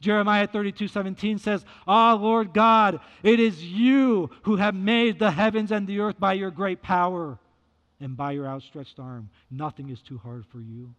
[0.00, 5.72] Jeremiah 32 17 says, Ah, Lord God, it is you who have made the heavens
[5.72, 7.38] and the earth by your great power
[8.00, 9.30] and by your outstretched arm.
[9.50, 10.94] Nothing is too hard for you.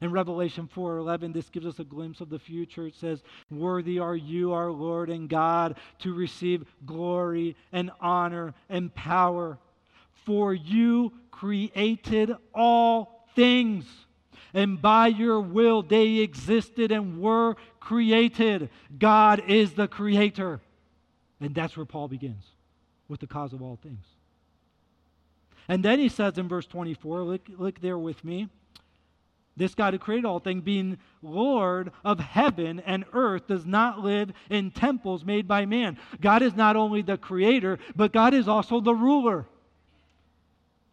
[0.00, 2.86] In Revelation 4:11 this gives us a glimpse of the future.
[2.86, 8.94] It says, "Worthy are you, our Lord and God, to receive glory and honor and
[8.94, 9.58] power,
[10.12, 14.06] for you created all things,
[14.54, 20.60] and by your will they existed and were created." God is the creator.
[21.40, 22.44] And that's where Paul begins
[23.08, 24.06] with the cause of all things.
[25.68, 28.48] And then he says in verse 24, look, look there with me.
[29.60, 34.32] This God who created all things, being Lord of heaven and earth, does not live
[34.48, 35.98] in temples made by man.
[36.18, 39.44] God is not only the creator, but God is also the ruler.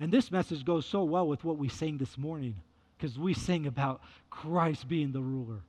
[0.02, 2.56] And this message goes so well with what we sang this morning,
[2.98, 5.62] because we sing about Christ being the ruler.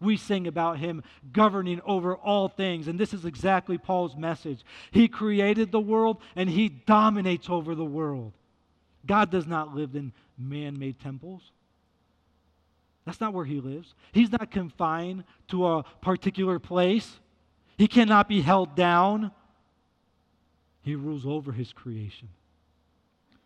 [0.00, 1.02] We sing about him
[1.34, 2.88] governing over all things.
[2.88, 4.64] And this is exactly Paul's message.
[4.90, 8.32] He created the world and he dominates over the world.
[9.04, 11.42] God does not live in man made temples.
[13.04, 13.94] That's not where he lives.
[14.12, 17.20] He's not confined to a particular place.
[17.76, 19.32] He cannot be held down.
[20.82, 22.28] He rules over his creation.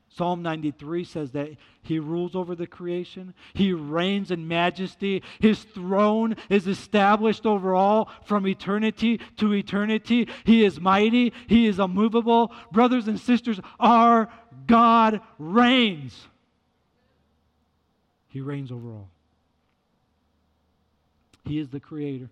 [0.09, 1.51] Psalm 93 says that
[1.83, 3.35] he rules over the creation.
[3.53, 5.23] He reigns in majesty.
[5.40, 10.29] His throne is established over all from eternity to eternity.
[10.45, 11.35] He is mighty.
[11.49, 12.51] He is immovable.
[12.73, 14.33] Brothers and sisters, our
[14.66, 16.29] God reigns.
[18.29, 19.11] He reigns over all.
[21.47, 22.29] He is the creator,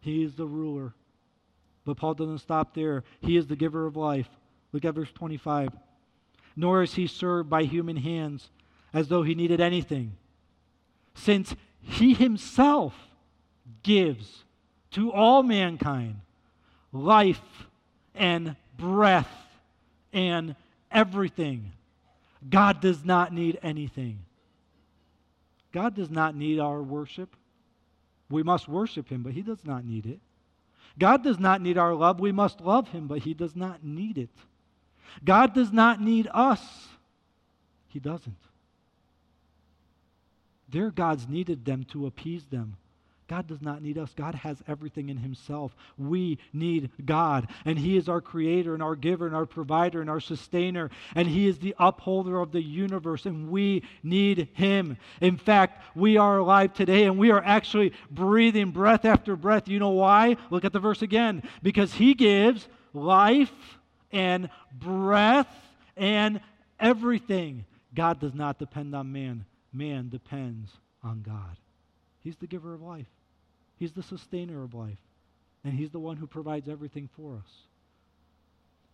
[0.00, 0.92] He is the ruler.
[1.84, 3.02] But Paul doesn't stop there.
[3.20, 4.28] He is the giver of life.
[4.72, 5.70] Look at verse 25.
[6.54, 8.50] Nor is he served by human hands
[8.94, 10.12] as though he needed anything,
[11.14, 12.94] since he himself
[13.82, 14.44] gives
[14.92, 16.20] to all mankind
[16.92, 17.40] life
[18.14, 19.32] and breath
[20.12, 20.54] and
[20.90, 21.72] everything.
[22.48, 24.18] God does not need anything.
[25.72, 27.34] God does not need our worship.
[28.32, 30.18] We must worship him, but he does not need it.
[30.98, 32.18] God does not need our love.
[32.18, 34.30] We must love him, but he does not need it.
[35.24, 36.60] God does not need us.
[37.88, 38.36] He doesn't.
[40.68, 42.76] Their gods needed them to appease them.
[43.32, 44.12] God does not need us.
[44.14, 45.74] God has everything in Himself.
[45.96, 47.48] We need God.
[47.64, 50.90] And He is our creator and our giver and our provider and our sustainer.
[51.14, 53.24] And He is the upholder of the universe.
[53.24, 54.98] And we need Him.
[55.22, 59.66] In fact, we are alive today and we are actually breathing breath after breath.
[59.66, 60.36] You know why?
[60.50, 61.42] Look at the verse again.
[61.62, 63.78] Because He gives life
[64.10, 65.48] and breath
[65.96, 66.42] and
[66.78, 67.64] everything.
[67.94, 70.70] God does not depend on man, man depends
[71.02, 71.56] on God.
[72.20, 73.06] He's the giver of life.
[73.82, 75.00] He's the sustainer of life,
[75.64, 77.50] and He's the one who provides everything for us.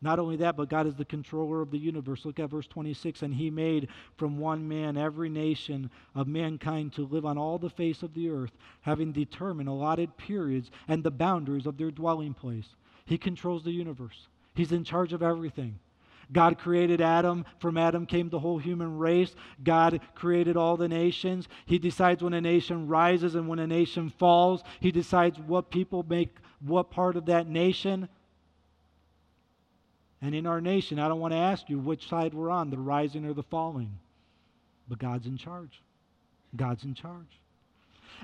[0.00, 2.24] Not only that, but God is the controller of the universe.
[2.24, 3.20] Look at verse 26.
[3.20, 7.68] And he made from one man every nation of mankind to live on all the
[7.68, 12.74] face of the earth, having determined allotted periods and the boundaries of their dwelling place.
[13.04, 15.80] He controls the universe, He's in charge of everything.
[16.32, 17.44] God created Adam.
[17.58, 19.34] From Adam came the whole human race.
[19.62, 21.48] God created all the nations.
[21.66, 24.62] He decides when a nation rises and when a nation falls.
[24.80, 28.08] He decides what people make what part of that nation.
[30.20, 32.78] And in our nation, I don't want to ask you which side we're on, the
[32.78, 33.98] rising or the falling.
[34.88, 35.80] But God's in charge.
[36.56, 37.40] God's in charge.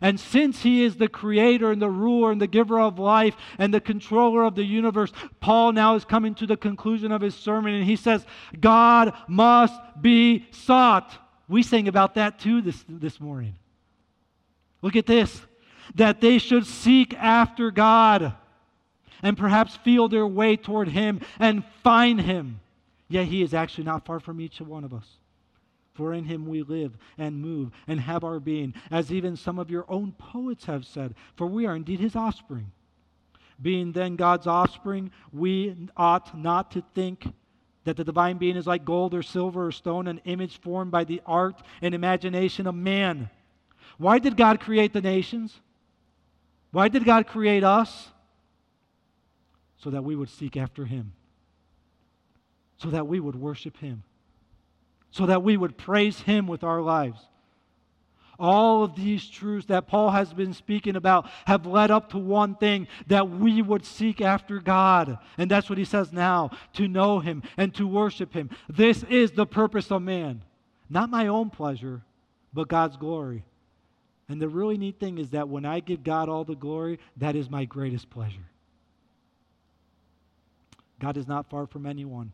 [0.00, 3.72] And since He is the creator and the ruler and the giver of life and
[3.72, 7.74] the controller of the universe, Paul now is coming to the conclusion of his sermon
[7.74, 8.26] and he says,
[8.60, 11.16] God must be sought.
[11.48, 13.54] We sang about that too this, this morning.
[14.82, 15.40] Look at this
[15.96, 18.34] that they should seek after God
[19.22, 22.60] and perhaps feel their way toward Him and find Him.
[23.08, 25.06] Yet He is actually not far from each one of us.
[25.94, 29.70] For in Him we live and move and have our being, as even some of
[29.70, 32.70] your own poets have said, for we are indeed His offspring.
[33.62, 37.32] Being then God's offspring, we ought not to think
[37.84, 41.04] that the divine being is like gold or silver or stone, an image formed by
[41.04, 43.30] the art and imagination of man.
[43.98, 45.60] Why did God create the nations?
[46.72, 48.08] Why did God create us?
[49.84, 51.12] so that we would seek after Him,
[52.78, 54.02] so that we would worship Him,
[55.14, 57.20] so that we would praise Him with our lives.
[58.36, 62.56] All of these truths that Paul has been speaking about have led up to one
[62.56, 65.18] thing that we would seek after God.
[65.38, 68.50] And that's what he says now to know him and to worship him.
[68.68, 70.42] This is the purpose of man.
[70.90, 72.02] Not my own pleasure,
[72.52, 73.44] but God's glory.
[74.28, 77.36] And the really neat thing is that when I give God all the glory, that
[77.36, 78.48] is my greatest pleasure.
[80.98, 82.32] God is not far from anyone.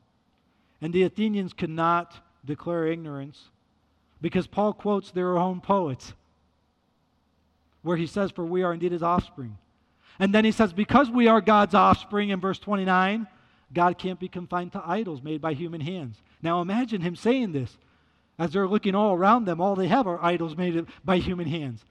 [0.80, 3.48] And the Athenians could not declare ignorance
[4.20, 6.12] because Paul quotes their own poets
[7.82, 9.56] where he says, For we are indeed his offspring.
[10.18, 13.26] And then he says, Because we are God's offspring in verse 29,
[13.72, 16.20] God can't be confined to idols made by human hands.
[16.42, 17.76] Now imagine him saying this.
[18.38, 21.84] As they're looking all around them, all they have are idols made by human hands.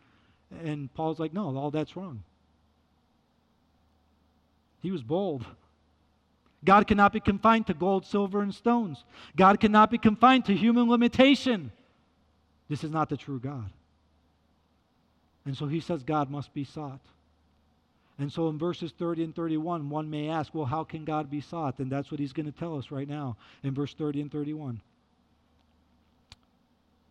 [0.64, 2.24] And Paul's like, No, all that's wrong.
[4.82, 5.46] He was bold.
[6.64, 9.04] God cannot be confined to gold, silver, and stones.
[9.36, 11.72] God cannot be confined to human limitation.
[12.68, 13.70] This is not the true God.
[15.46, 17.00] And so he says God must be sought.
[18.20, 21.40] And so in verses 30 and 31, one may ask, well, how can God be
[21.40, 21.80] sought?
[21.80, 24.82] And that's what he's going to tell us right now in verse 30 and 31.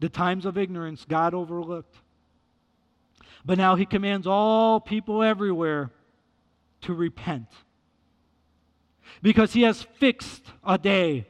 [0.00, 1.96] The times of ignorance God overlooked.
[3.44, 5.90] But now he commands all people everywhere
[6.82, 7.46] to repent
[9.22, 11.26] because he has fixed a day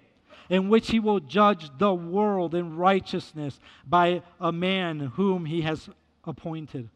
[0.49, 5.89] in which he will judge the world in righteousness by a man whom he has
[6.25, 6.89] appointed.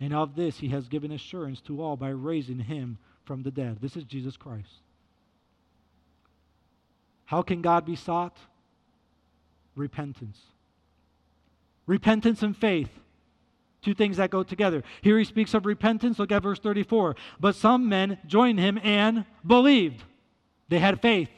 [0.00, 3.78] And of this he has given assurance to all by raising him from the dead.
[3.80, 4.80] This is Jesus Christ.
[7.26, 8.36] How can God be sought?
[9.76, 10.38] Repentance.
[11.86, 12.90] Repentance and faith.
[13.84, 14.82] Two things that go together.
[15.02, 16.18] Here he speaks of repentance.
[16.18, 17.16] Look at verse 34.
[17.38, 20.02] But some men joined him and believed.
[20.70, 21.28] They had faith.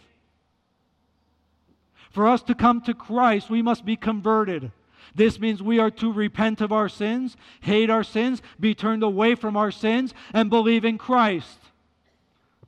[2.13, 4.71] For us to come to Christ, we must be converted.
[5.15, 9.35] This means we are to repent of our sins, hate our sins, be turned away
[9.35, 11.59] from our sins, and believe in Christ.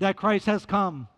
[0.00, 1.08] That Christ has come.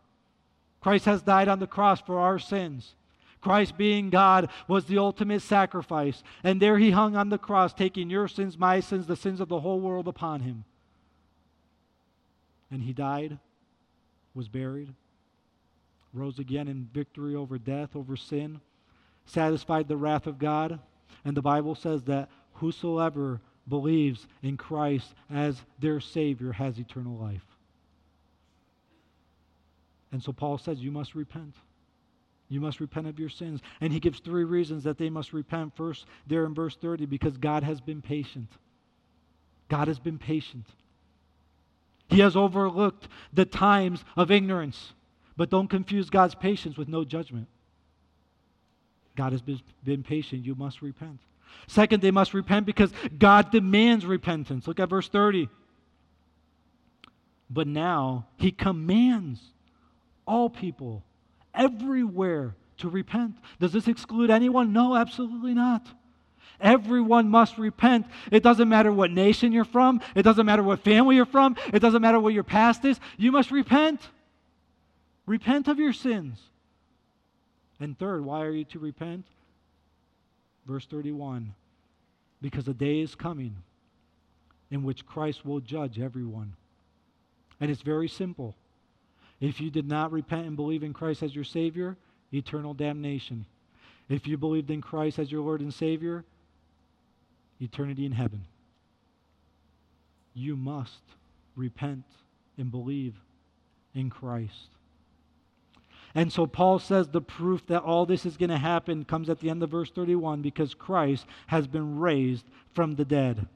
[0.81, 2.95] Christ has died on the cross for our sins.
[3.41, 6.23] Christ, being God, was the ultimate sacrifice.
[6.45, 9.49] And there he hung on the cross, taking your sins, my sins, the sins of
[9.49, 10.65] the whole world upon him.
[12.71, 13.39] And he died,
[14.35, 14.93] was buried,
[16.13, 18.61] rose again in victory over death, over sin,
[19.25, 20.79] satisfied the wrath of God.
[21.25, 27.45] And the Bible says that whosoever believes in Christ as their Savior has eternal life.
[30.13, 31.55] And so Paul says, You must repent.
[32.51, 33.61] You must repent of your sins.
[33.81, 35.75] And he gives three reasons that they must repent.
[35.77, 38.51] First, there in verse 30, because God has been patient.
[39.69, 40.67] God has been patient.
[42.09, 44.93] He has overlooked the times of ignorance.
[45.37, 47.47] But don't confuse God's patience with no judgment.
[49.17, 50.45] God has been, been patient.
[50.45, 51.21] You must repent.
[51.69, 54.67] Second, they must repent because God demands repentance.
[54.67, 55.49] Look at verse 30.
[57.49, 59.41] But now he commands
[60.27, 61.05] all people
[61.55, 63.37] everywhere to repent.
[63.59, 64.73] Does this exclude anyone?
[64.73, 65.87] No, absolutely not.
[66.61, 68.07] Everyone must repent.
[68.31, 71.81] It doesn't matter what nation you're from, it doesn't matter what family you're from, it
[71.81, 73.01] doesn't matter what your past is.
[73.17, 74.01] You must repent.
[75.27, 76.39] Repent of your sins.
[77.79, 79.25] And third, why are you to repent?
[80.67, 81.55] Verse 31
[82.43, 83.57] Because a day is coming
[84.71, 86.55] in which Christ will judge everyone.
[87.61, 88.55] And it's very simple.
[89.41, 91.97] If you did not repent and believe in Christ as your Savior,
[92.33, 93.47] eternal damnation.
[94.09, 96.25] If you believed in Christ as your Lord and Savior,
[97.61, 98.45] eternity in heaven.
[100.35, 101.01] You must
[101.57, 102.05] repent
[102.59, 103.15] and believe
[103.95, 104.69] in Christ.
[106.15, 109.39] And so Paul says the proof that all this is going to happen comes at
[109.39, 113.47] the end of verse 31 because Christ has been raised from the dead.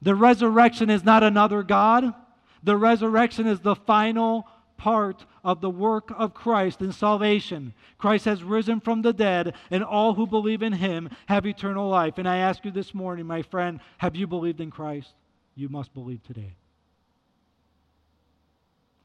[0.00, 2.14] The resurrection is not another God.
[2.62, 4.46] The resurrection is the final
[4.76, 7.72] part of the work of Christ in salvation.
[7.98, 12.18] Christ has risen from the dead, and all who believe in him have eternal life.
[12.18, 15.12] And I ask you this morning, my friend, have you believed in Christ?
[15.54, 16.56] You must believe today.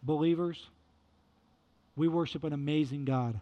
[0.02, 0.68] Believers,
[1.96, 3.40] we worship an amazing God.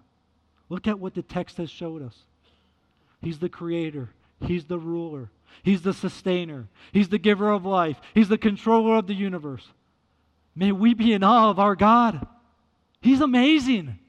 [0.67, 2.17] Look at what the text has showed us.
[3.21, 4.09] He's the creator,
[4.41, 5.29] He's the ruler,
[5.63, 9.67] He's the sustainer, He's the giver of life, He's the controller of the universe.
[10.55, 12.25] May we be in awe of our God.
[13.01, 13.99] He's amazing.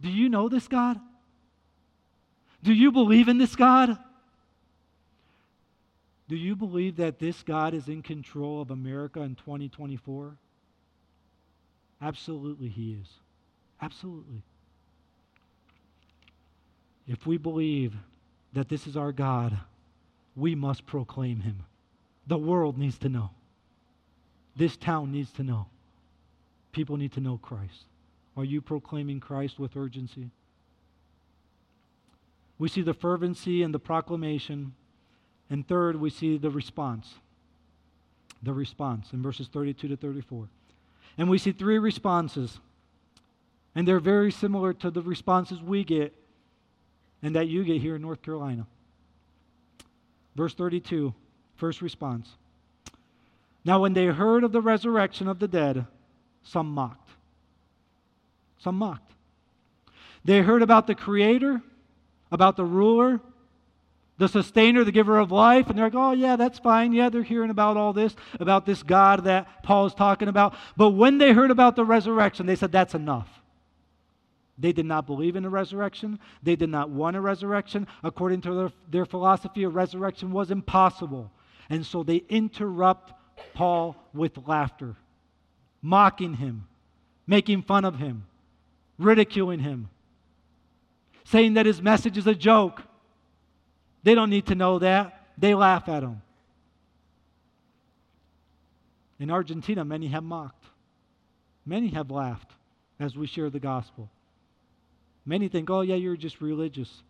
[0.00, 1.00] Do you know this God?
[2.62, 3.98] Do you believe in this God?
[6.28, 10.36] Do you believe that this God is in control of America in 2024?
[12.00, 13.08] Absolutely, He is.
[13.82, 14.42] Absolutely.
[17.06, 17.94] If we believe
[18.54, 19.58] that this is our God,
[20.34, 21.64] we must proclaim Him.
[22.26, 23.30] The world needs to know.
[24.56, 25.66] This town needs to know.
[26.72, 27.84] People need to know Christ.
[28.36, 30.30] Are you proclaiming Christ with urgency?
[32.58, 34.74] We see the fervency and the proclamation.
[35.50, 37.14] And third, we see the response.
[38.42, 40.48] The response in verses 32 to 34.
[41.16, 42.58] And we see three responses.
[43.74, 46.14] And they're very similar to the responses we get
[47.22, 48.66] and that you get here in North Carolina.
[50.36, 51.14] Verse 32,
[51.56, 52.28] first response.
[53.64, 55.86] Now, when they heard of the resurrection of the dead,
[56.42, 57.10] some mocked.
[58.58, 59.12] Some mocked.
[60.24, 61.62] They heard about the Creator,
[62.30, 63.20] about the ruler,
[64.16, 66.92] the sustainer, the giver of life, and they're like, oh, yeah, that's fine.
[66.92, 70.54] Yeah, they're hearing about all this, about this God that Paul is talking about.
[70.76, 73.28] But when they heard about the resurrection, they said, that's enough.
[74.56, 76.20] They did not believe in a resurrection.
[76.42, 77.88] They did not want a resurrection.
[78.04, 81.32] According to their, their philosophy, a resurrection was impossible.
[81.68, 83.12] And so they interrupt
[83.52, 84.96] Paul with laughter,
[85.82, 86.66] mocking him,
[87.26, 88.26] making fun of him,
[88.98, 89.90] ridiculing him,
[91.24, 92.82] saying that his message is a joke.
[94.02, 95.26] They don't need to know that.
[95.36, 96.22] They laugh at him.
[99.18, 100.64] In Argentina, many have mocked.
[101.66, 102.50] Many have laughed
[103.00, 104.10] as we share the gospel.
[105.24, 107.02] Many think, oh, yeah, you're just religious.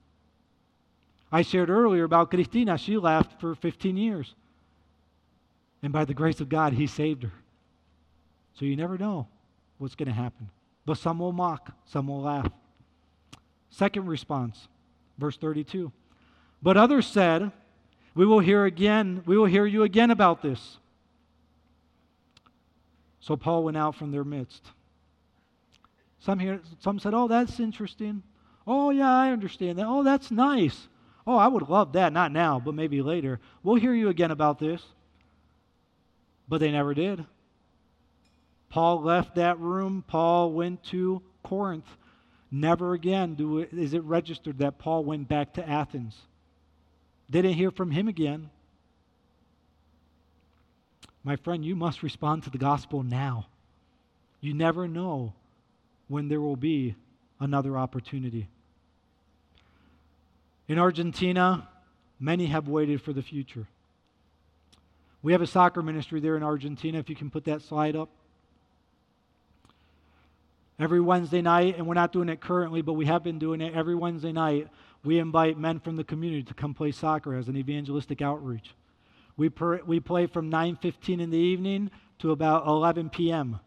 [1.32, 2.78] I shared earlier about Cristina.
[2.78, 4.34] She laughed for 15 years.
[5.84, 7.32] And by the grace of God, He saved her.
[8.54, 9.28] So you never know
[9.76, 10.48] what's going to happen.
[10.86, 12.50] But some will mock, some will laugh.
[13.68, 14.68] Second response,
[15.18, 15.92] verse 32.
[16.62, 17.52] But others said,
[18.14, 20.78] We will hear again, we will hear you again about this.
[23.20, 24.64] So Paul went out from their midst.
[26.18, 28.22] Some here some said, Oh, that's interesting.
[28.66, 29.86] Oh yeah, I understand that.
[29.86, 30.88] Oh, that's nice.
[31.26, 32.14] Oh, I would love that.
[32.14, 33.38] Not now, but maybe later.
[33.62, 34.82] We'll hear you again about this.
[36.48, 37.24] But they never did.
[38.68, 40.04] Paul left that room.
[40.06, 41.86] Paul went to Corinth.
[42.50, 46.16] Never again do it, is it registered that Paul went back to Athens.
[47.28, 48.50] They didn't hear from him again.
[51.24, 53.46] My friend, you must respond to the gospel now.
[54.40, 55.32] You never know
[56.08, 56.94] when there will be
[57.40, 58.48] another opportunity.
[60.68, 61.68] In Argentina,
[62.20, 63.66] many have waited for the future.
[65.24, 68.10] We have a soccer ministry there in Argentina, if you can put that slide up.
[70.78, 73.72] Every Wednesday night, and we're not doing it currently, but we have been doing it
[73.72, 74.68] every Wednesday night,
[75.02, 78.74] we invite men from the community to come play soccer as an evangelistic outreach.
[79.38, 83.60] We, per, we play from 9.15 in the evening to about 11 p.m.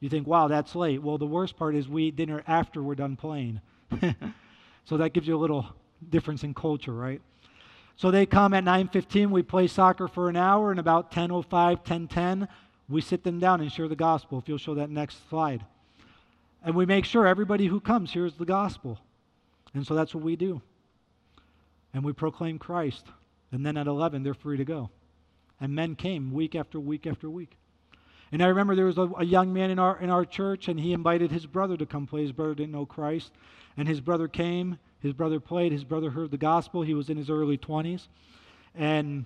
[0.00, 1.02] You think, wow, that's late.
[1.02, 3.62] Well, the worst part is we eat dinner after we're done playing.
[4.84, 5.66] so that gives you a little
[6.10, 7.22] difference in culture, right?
[8.00, 12.48] So they come at 9:15, we play soccer for an hour, and about 10:05, 10:10,
[12.88, 14.38] we sit them down and share the gospel.
[14.38, 15.66] If you'll show that next slide.
[16.62, 18.98] And we make sure everybody who comes hears the gospel.
[19.74, 20.62] And so that's what we do.
[21.92, 23.04] and we proclaim Christ.
[23.52, 24.88] And then at 11, they're free to go.
[25.60, 27.58] And men came week after week after week.
[28.32, 30.78] And I remember there was a, a, young man in our, in our church, and
[30.78, 32.22] he invited his brother to come play.
[32.22, 33.32] His brother didn't know Christ.
[33.76, 34.78] And his brother came.
[35.00, 35.72] His brother played.
[35.72, 36.82] His brother heard the gospel.
[36.82, 38.06] He was in his early 20s.
[38.74, 39.24] And,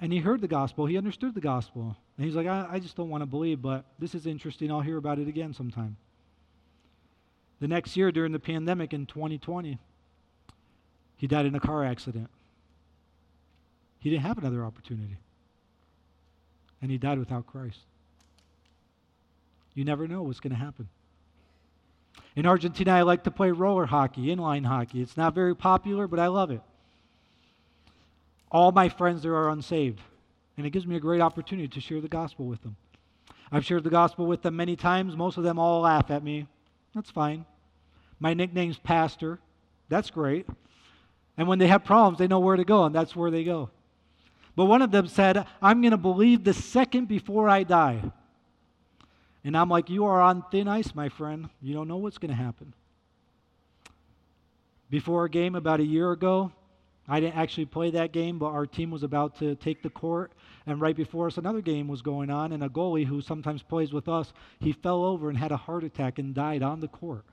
[0.00, 0.86] and he heard the gospel.
[0.86, 1.96] He understood the gospel.
[2.16, 4.70] And he's like, I, I just don't want to believe, but this is interesting.
[4.70, 5.96] I'll hear about it again sometime.
[7.60, 9.78] The next year, during the pandemic in 2020,
[11.16, 12.30] he died in a car accident.
[13.98, 15.16] He didn't have another opportunity.
[16.80, 17.80] And he died without Christ.
[19.74, 20.88] You never know what's going to happen.
[22.34, 25.02] In Argentina, I like to play roller hockey, inline hockey.
[25.02, 26.60] It's not very popular, but I love it.
[28.50, 30.00] All my friends there are unsaved,
[30.56, 32.76] and it gives me a great opportunity to share the gospel with them.
[33.50, 35.16] I've shared the gospel with them many times.
[35.16, 36.46] Most of them all laugh at me.
[36.94, 37.44] That's fine.
[38.20, 39.38] My nickname's Pastor.
[39.88, 40.46] That's great.
[41.36, 43.70] And when they have problems, they know where to go, and that's where they go.
[44.58, 48.02] But one of them said, I'm going to believe the second before I die.
[49.44, 51.48] And I'm like, You are on thin ice, my friend.
[51.62, 52.74] You don't know what's going to happen.
[54.90, 56.50] Before a game about a year ago,
[57.06, 60.32] I didn't actually play that game, but our team was about to take the court.
[60.66, 63.92] And right before us, another game was going on, and a goalie who sometimes plays
[63.92, 67.24] with us, he fell over and had a heart attack and died on the court.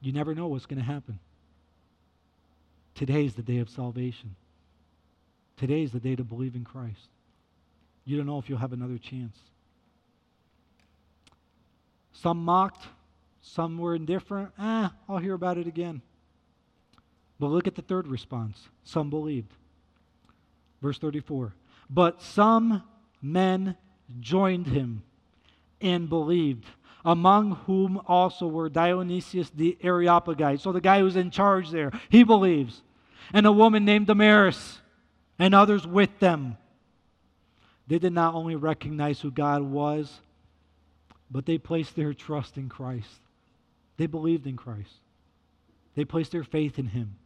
[0.00, 1.18] You never know what's going to happen.
[2.94, 4.36] Today is the day of salvation.
[5.56, 7.08] Today is the day to believe in Christ.
[8.04, 9.36] You don't know if you'll have another chance.
[12.12, 12.86] Some mocked,
[13.42, 14.52] some were indifferent.
[14.58, 16.02] Ah, I'll hear about it again.
[17.38, 18.68] But look at the third response.
[18.84, 19.52] Some believed.
[20.80, 21.54] Verse 34.
[21.90, 22.82] But some
[23.20, 23.76] men
[24.20, 25.02] joined him
[25.80, 26.66] and believed
[27.04, 30.60] among whom also were Dionysius the Areopagite.
[30.60, 32.82] So the guy who's in charge there, he believes.
[33.32, 34.80] And a woman named Damaris,
[35.38, 36.56] and others with them.
[37.86, 40.20] They did not only recognize who God was,
[41.30, 43.20] but they placed their trust in Christ.
[43.96, 44.94] They believed in Christ.
[45.94, 47.16] They placed their faith in Him.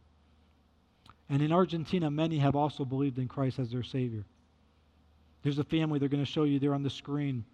[1.29, 4.23] And in Argentina, many have also believed in Christ as their Savior.
[5.43, 7.45] There's a family they're going to show you there on the screen.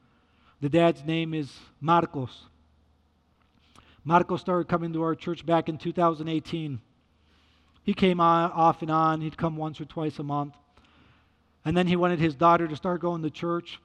[0.61, 1.51] The dad's name is
[1.81, 2.45] Marcos.
[4.05, 6.79] Marcos started coming to our church back in 2018.
[7.83, 9.21] He came on, off and on.
[9.21, 10.53] He'd come once or twice a month.
[11.65, 13.79] And then he wanted his daughter to start going to church.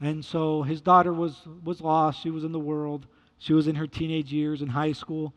[0.00, 2.22] And so his daughter was, was lost.
[2.22, 3.06] She was in the world.
[3.38, 5.34] She was in her teenage years in high school.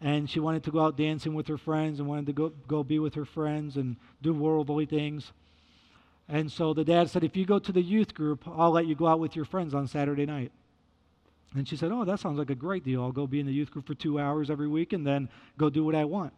[0.00, 2.82] And she wanted to go out dancing with her friends and wanted to go, go
[2.82, 5.32] be with her friends and do worldly things.
[6.30, 8.94] And so the dad said, If you go to the youth group, I'll let you
[8.94, 10.52] go out with your friends on Saturday night.
[11.56, 13.02] And she said, Oh, that sounds like a great deal.
[13.02, 15.28] I'll go be in the youth group for two hours every week and then
[15.58, 16.32] go do what I want.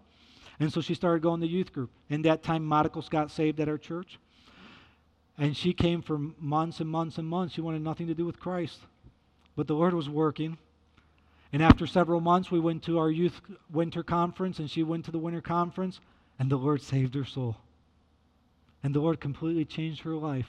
[0.58, 1.90] And so she started going to youth group.
[2.08, 4.18] In that time, Marcos got saved at our church.
[5.36, 7.54] And she came for months and months and months.
[7.54, 8.78] She wanted nothing to do with Christ.
[9.56, 10.56] But the Lord was working.
[11.52, 13.40] And after several months, we went to our youth
[13.70, 16.00] winter conference, and she went to the winter conference,
[16.38, 17.56] and the Lord saved her soul.
[18.82, 20.48] And the Lord completely changed her life.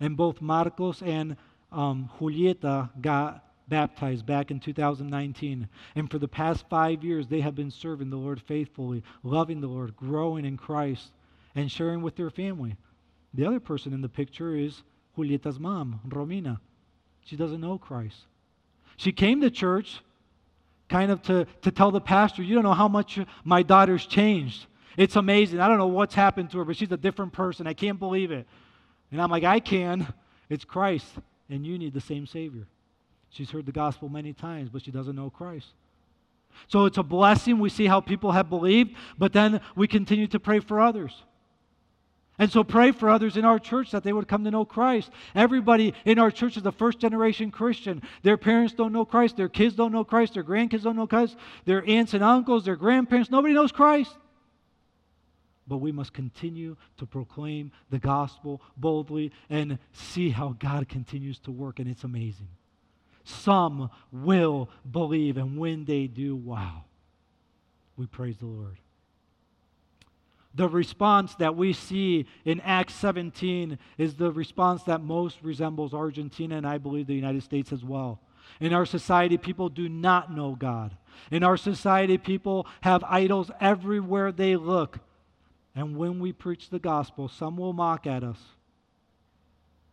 [0.00, 1.36] And both Marcos and
[1.72, 5.68] um, Julieta got baptized back in 2019.
[5.94, 9.66] And for the past five years, they have been serving the Lord faithfully, loving the
[9.66, 11.10] Lord, growing in Christ,
[11.54, 12.76] and sharing with their family.
[13.34, 14.82] The other person in the picture is
[15.16, 16.58] Julieta's mom, Romina.
[17.24, 18.16] She doesn't know Christ.
[18.96, 20.00] She came to church
[20.88, 24.66] kind of to, to tell the pastor, You don't know how much my daughter's changed.
[24.96, 25.60] It's amazing.
[25.60, 27.66] I don't know what's happened to her, but she's a different person.
[27.66, 28.46] I can't believe it.
[29.12, 30.12] And I'm like, I can.
[30.48, 31.06] It's Christ.
[31.50, 32.66] And you need the same Savior.
[33.30, 35.68] She's heard the gospel many times, but she doesn't know Christ.
[36.68, 37.58] So it's a blessing.
[37.58, 41.22] We see how people have believed, but then we continue to pray for others.
[42.38, 45.10] And so pray for others in our church that they would come to know Christ.
[45.34, 48.02] Everybody in our church is a first generation Christian.
[48.22, 51.36] Their parents don't know Christ, their kids don't know Christ, their grandkids don't know Christ,
[51.64, 54.14] their aunts and uncles, their grandparents, nobody knows Christ
[55.66, 61.50] but we must continue to proclaim the gospel boldly and see how God continues to
[61.50, 62.48] work, and it's amazing.
[63.24, 66.84] Some will believe, and when they do, wow,
[67.96, 68.78] we praise the Lord.
[70.54, 76.56] The response that we see in Acts 17 is the response that most resembles Argentina
[76.56, 78.20] and I believe the United States as well.
[78.58, 80.96] In our society, people do not know God.
[81.30, 85.00] In our society, people have idols everywhere they look.
[85.76, 88.38] And when we preach the gospel, some will mock at us.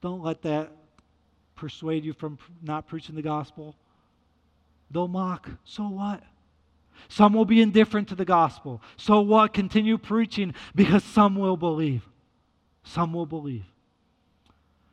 [0.02, 0.72] Don't let that
[1.56, 3.76] persuade you from not preaching the gospel.
[4.90, 5.50] They'll mock.
[5.66, 6.24] So what?
[7.10, 8.82] Some will be indifferent to the gospel.
[8.96, 9.54] So what?
[9.54, 12.08] Continue preaching because some will believe.
[12.84, 13.66] Some will believe.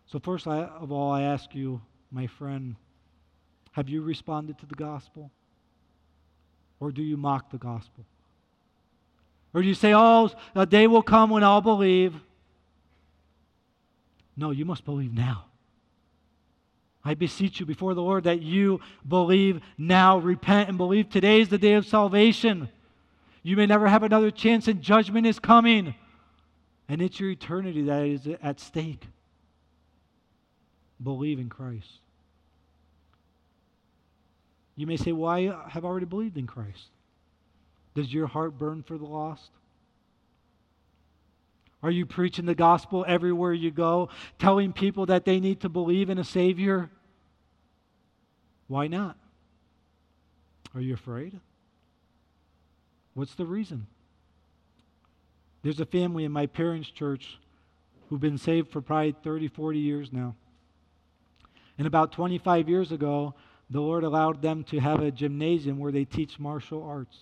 [0.07, 1.81] So, first of all, I ask you,
[2.11, 2.75] my friend,
[3.73, 5.31] have you responded to the gospel?
[6.81, 8.05] Or do you mock the gospel?
[9.53, 12.15] Or do you say, oh, a day will come when I'll believe?
[14.37, 15.47] No, you must believe now.
[17.05, 21.09] I beseech you before the Lord that you believe now, repent and believe.
[21.09, 22.69] Today is the day of salvation.
[23.43, 25.95] You may never have another chance, and judgment is coming.
[26.89, 29.07] And it's your eternity that is at stake.
[31.03, 32.01] Believe in Christ.
[34.77, 36.89] You may say, Well, I have already believed in Christ.
[37.95, 39.51] Does your heart burn for the lost?
[41.83, 46.11] Are you preaching the gospel everywhere you go, telling people that they need to believe
[46.11, 46.91] in a Savior?
[48.69, 49.17] Why not?
[50.75, 51.41] Are you afraid?
[53.15, 53.87] What's the reason?
[55.63, 57.39] There's a family in my parents' church
[58.09, 60.35] who've been saved for probably 30, 40 years now.
[61.79, 63.35] And about 25 years ago,
[63.71, 67.17] the Lord allowed them to have a gymnasium where they teach martial arts.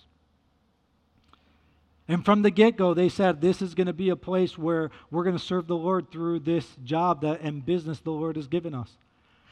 [2.09, 4.89] And from the get go, they said, This is going to be a place where
[5.11, 8.47] we're going to serve the Lord through this job that, and business the Lord has
[8.47, 8.89] given us.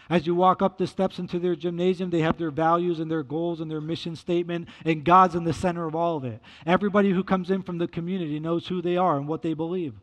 [0.09, 3.21] As you walk up the steps into their gymnasium, they have their values and their
[3.21, 6.41] goals and their mission statement, and God's in the center of all of it.
[6.65, 9.93] Everybody who comes in from the community knows who they are and what they believe.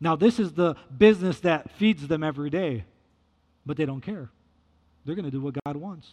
[0.00, 2.84] Now, this is the business that feeds them every day,
[3.64, 4.28] but they don't care.
[5.04, 6.08] They're going to do what God wants.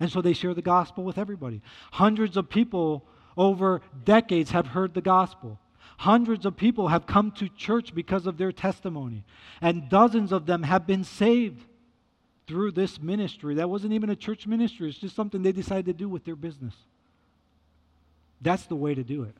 [0.00, 1.60] And so they share the gospel with everybody.
[1.92, 3.04] Hundreds of people
[3.38, 5.58] over decades have heard the gospel.
[5.98, 9.24] Hundreds of people have come to church because of their testimony,
[9.60, 11.64] and dozens of them have been saved
[12.46, 13.54] through this ministry.
[13.54, 16.36] That wasn't even a church ministry, it's just something they decided to do with their
[16.36, 16.74] business.
[18.40, 19.34] That's the way to do it.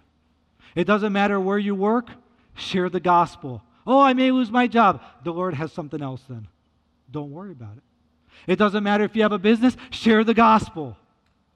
[0.74, 2.10] It doesn't matter where you work,
[2.54, 3.62] share the gospel.
[3.86, 5.02] Oh, I may lose my job.
[5.24, 6.48] The Lord has something else then.
[7.10, 7.82] Don't worry about it.
[8.46, 10.96] It doesn't matter if you have a business, share the gospel.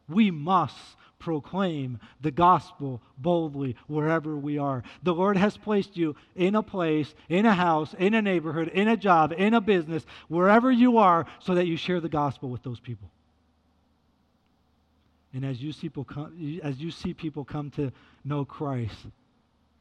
[0.08, 0.76] We must
[1.22, 4.82] proclaim the gospel boldly wherever we are.
[5.02, 8.88] The Lord has placed you in a place, in a house, in a neighborhood, in
[8.88, 12.62] a job, in a business, wherever you are, so that you share the gospel with
[12.62, 13.08] those people.
[15.32, 17.92] And as you see people come, as you see people come to
[18.24, 19.06] know Christ,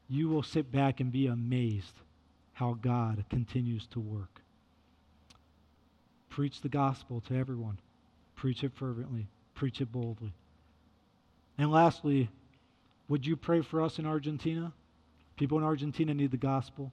[0.07, 1.93] you will sit back and be amazed
[2.53, 4.41] how God continues to work.
[6.29, 7.79] Preach the gospel to everyone.
[8.35, 9.27] Preach it fervently.
[9.55, 10.33] Preach it boldly.
[11.61, 12.27] And lastly,
[13.07, 14.73] would you pray for us in Argentina?
[15.37, 16.91] People in Argentina need the gospel.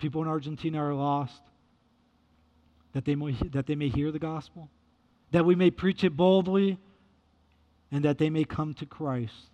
[0.00, 1.40] People in Argentina are lost.
[2.94, 4.68] That they, may, that they may hear the gospel,
[5.30, 6.78] that we may preach it boldly,
[7.92, 9.50] and that they may come to Christ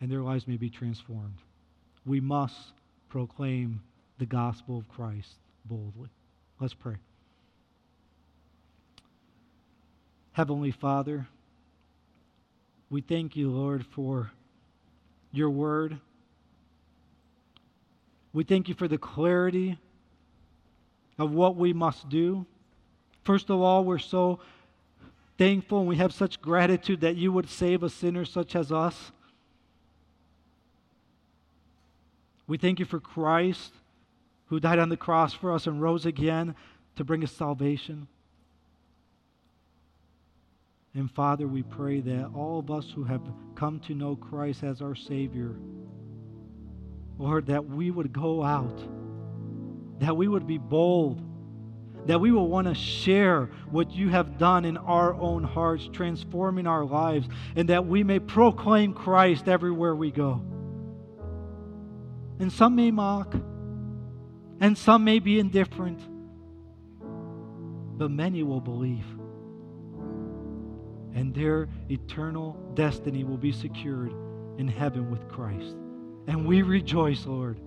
[0.00, 1.38] and their lives may be transformed.
[2.06, 2.74] We must
[3.08, 3.82] proclaim
[4.18, 5.34] the gospel of Christ
[5.64, 6.10] boldly.
[6.60, 6.94] Let's pray.
[10.30, 11.26] Heavenly Father,
[12.90, 14.32] we thank you, Lord, for
[15.32, 15.98] your word.
[18.32, 19.78] We thank you for the clarity
[21.18, 22.46] of what we must do.
[23.22, 24.40] First of all, we're so
[25.38, 29.12] thankful and we have such gratitude that you would save a sinner such as us.
[32.46, 33.72] We thank you for Christ
[34.46, 36.56] who died on the cross for us and rose again
[36.96, 38.08] to bring us salvation.
[40.94, 43.22] And Father, we pray that all of us who have
[43.54, 45.54] come to know Christ as our Savior,
[47.16, 48.76] Lord, that we would go out,
[50.00, 51.22] that we would be bold,
[52.06, 56.66] that we will want to share what you have done in our own hearts, transforming
[56.66, 60.42] our lives, and that we may proclaim Christ everywhere we go.
[62.40, 63.34] And some may mock,
[64.58, 66.00] and some may be indifferent,
[67.96, 69.04] but many will believe
[71.14, 74.12] and their eternal destiny will be secured
[74.58, 75.76] in heaven with Christ.
[76.26, 77.58] And we rejoice, Lord,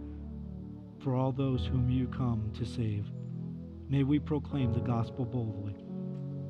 [1.04, 3.06] for all those whom you come to save.
[3.90, 5.76] May we proclaim the gospel boldly.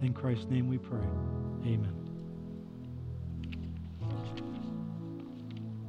[0.01, 1.07] In Christ's name we pray.
[1.65, 2.02] Amen.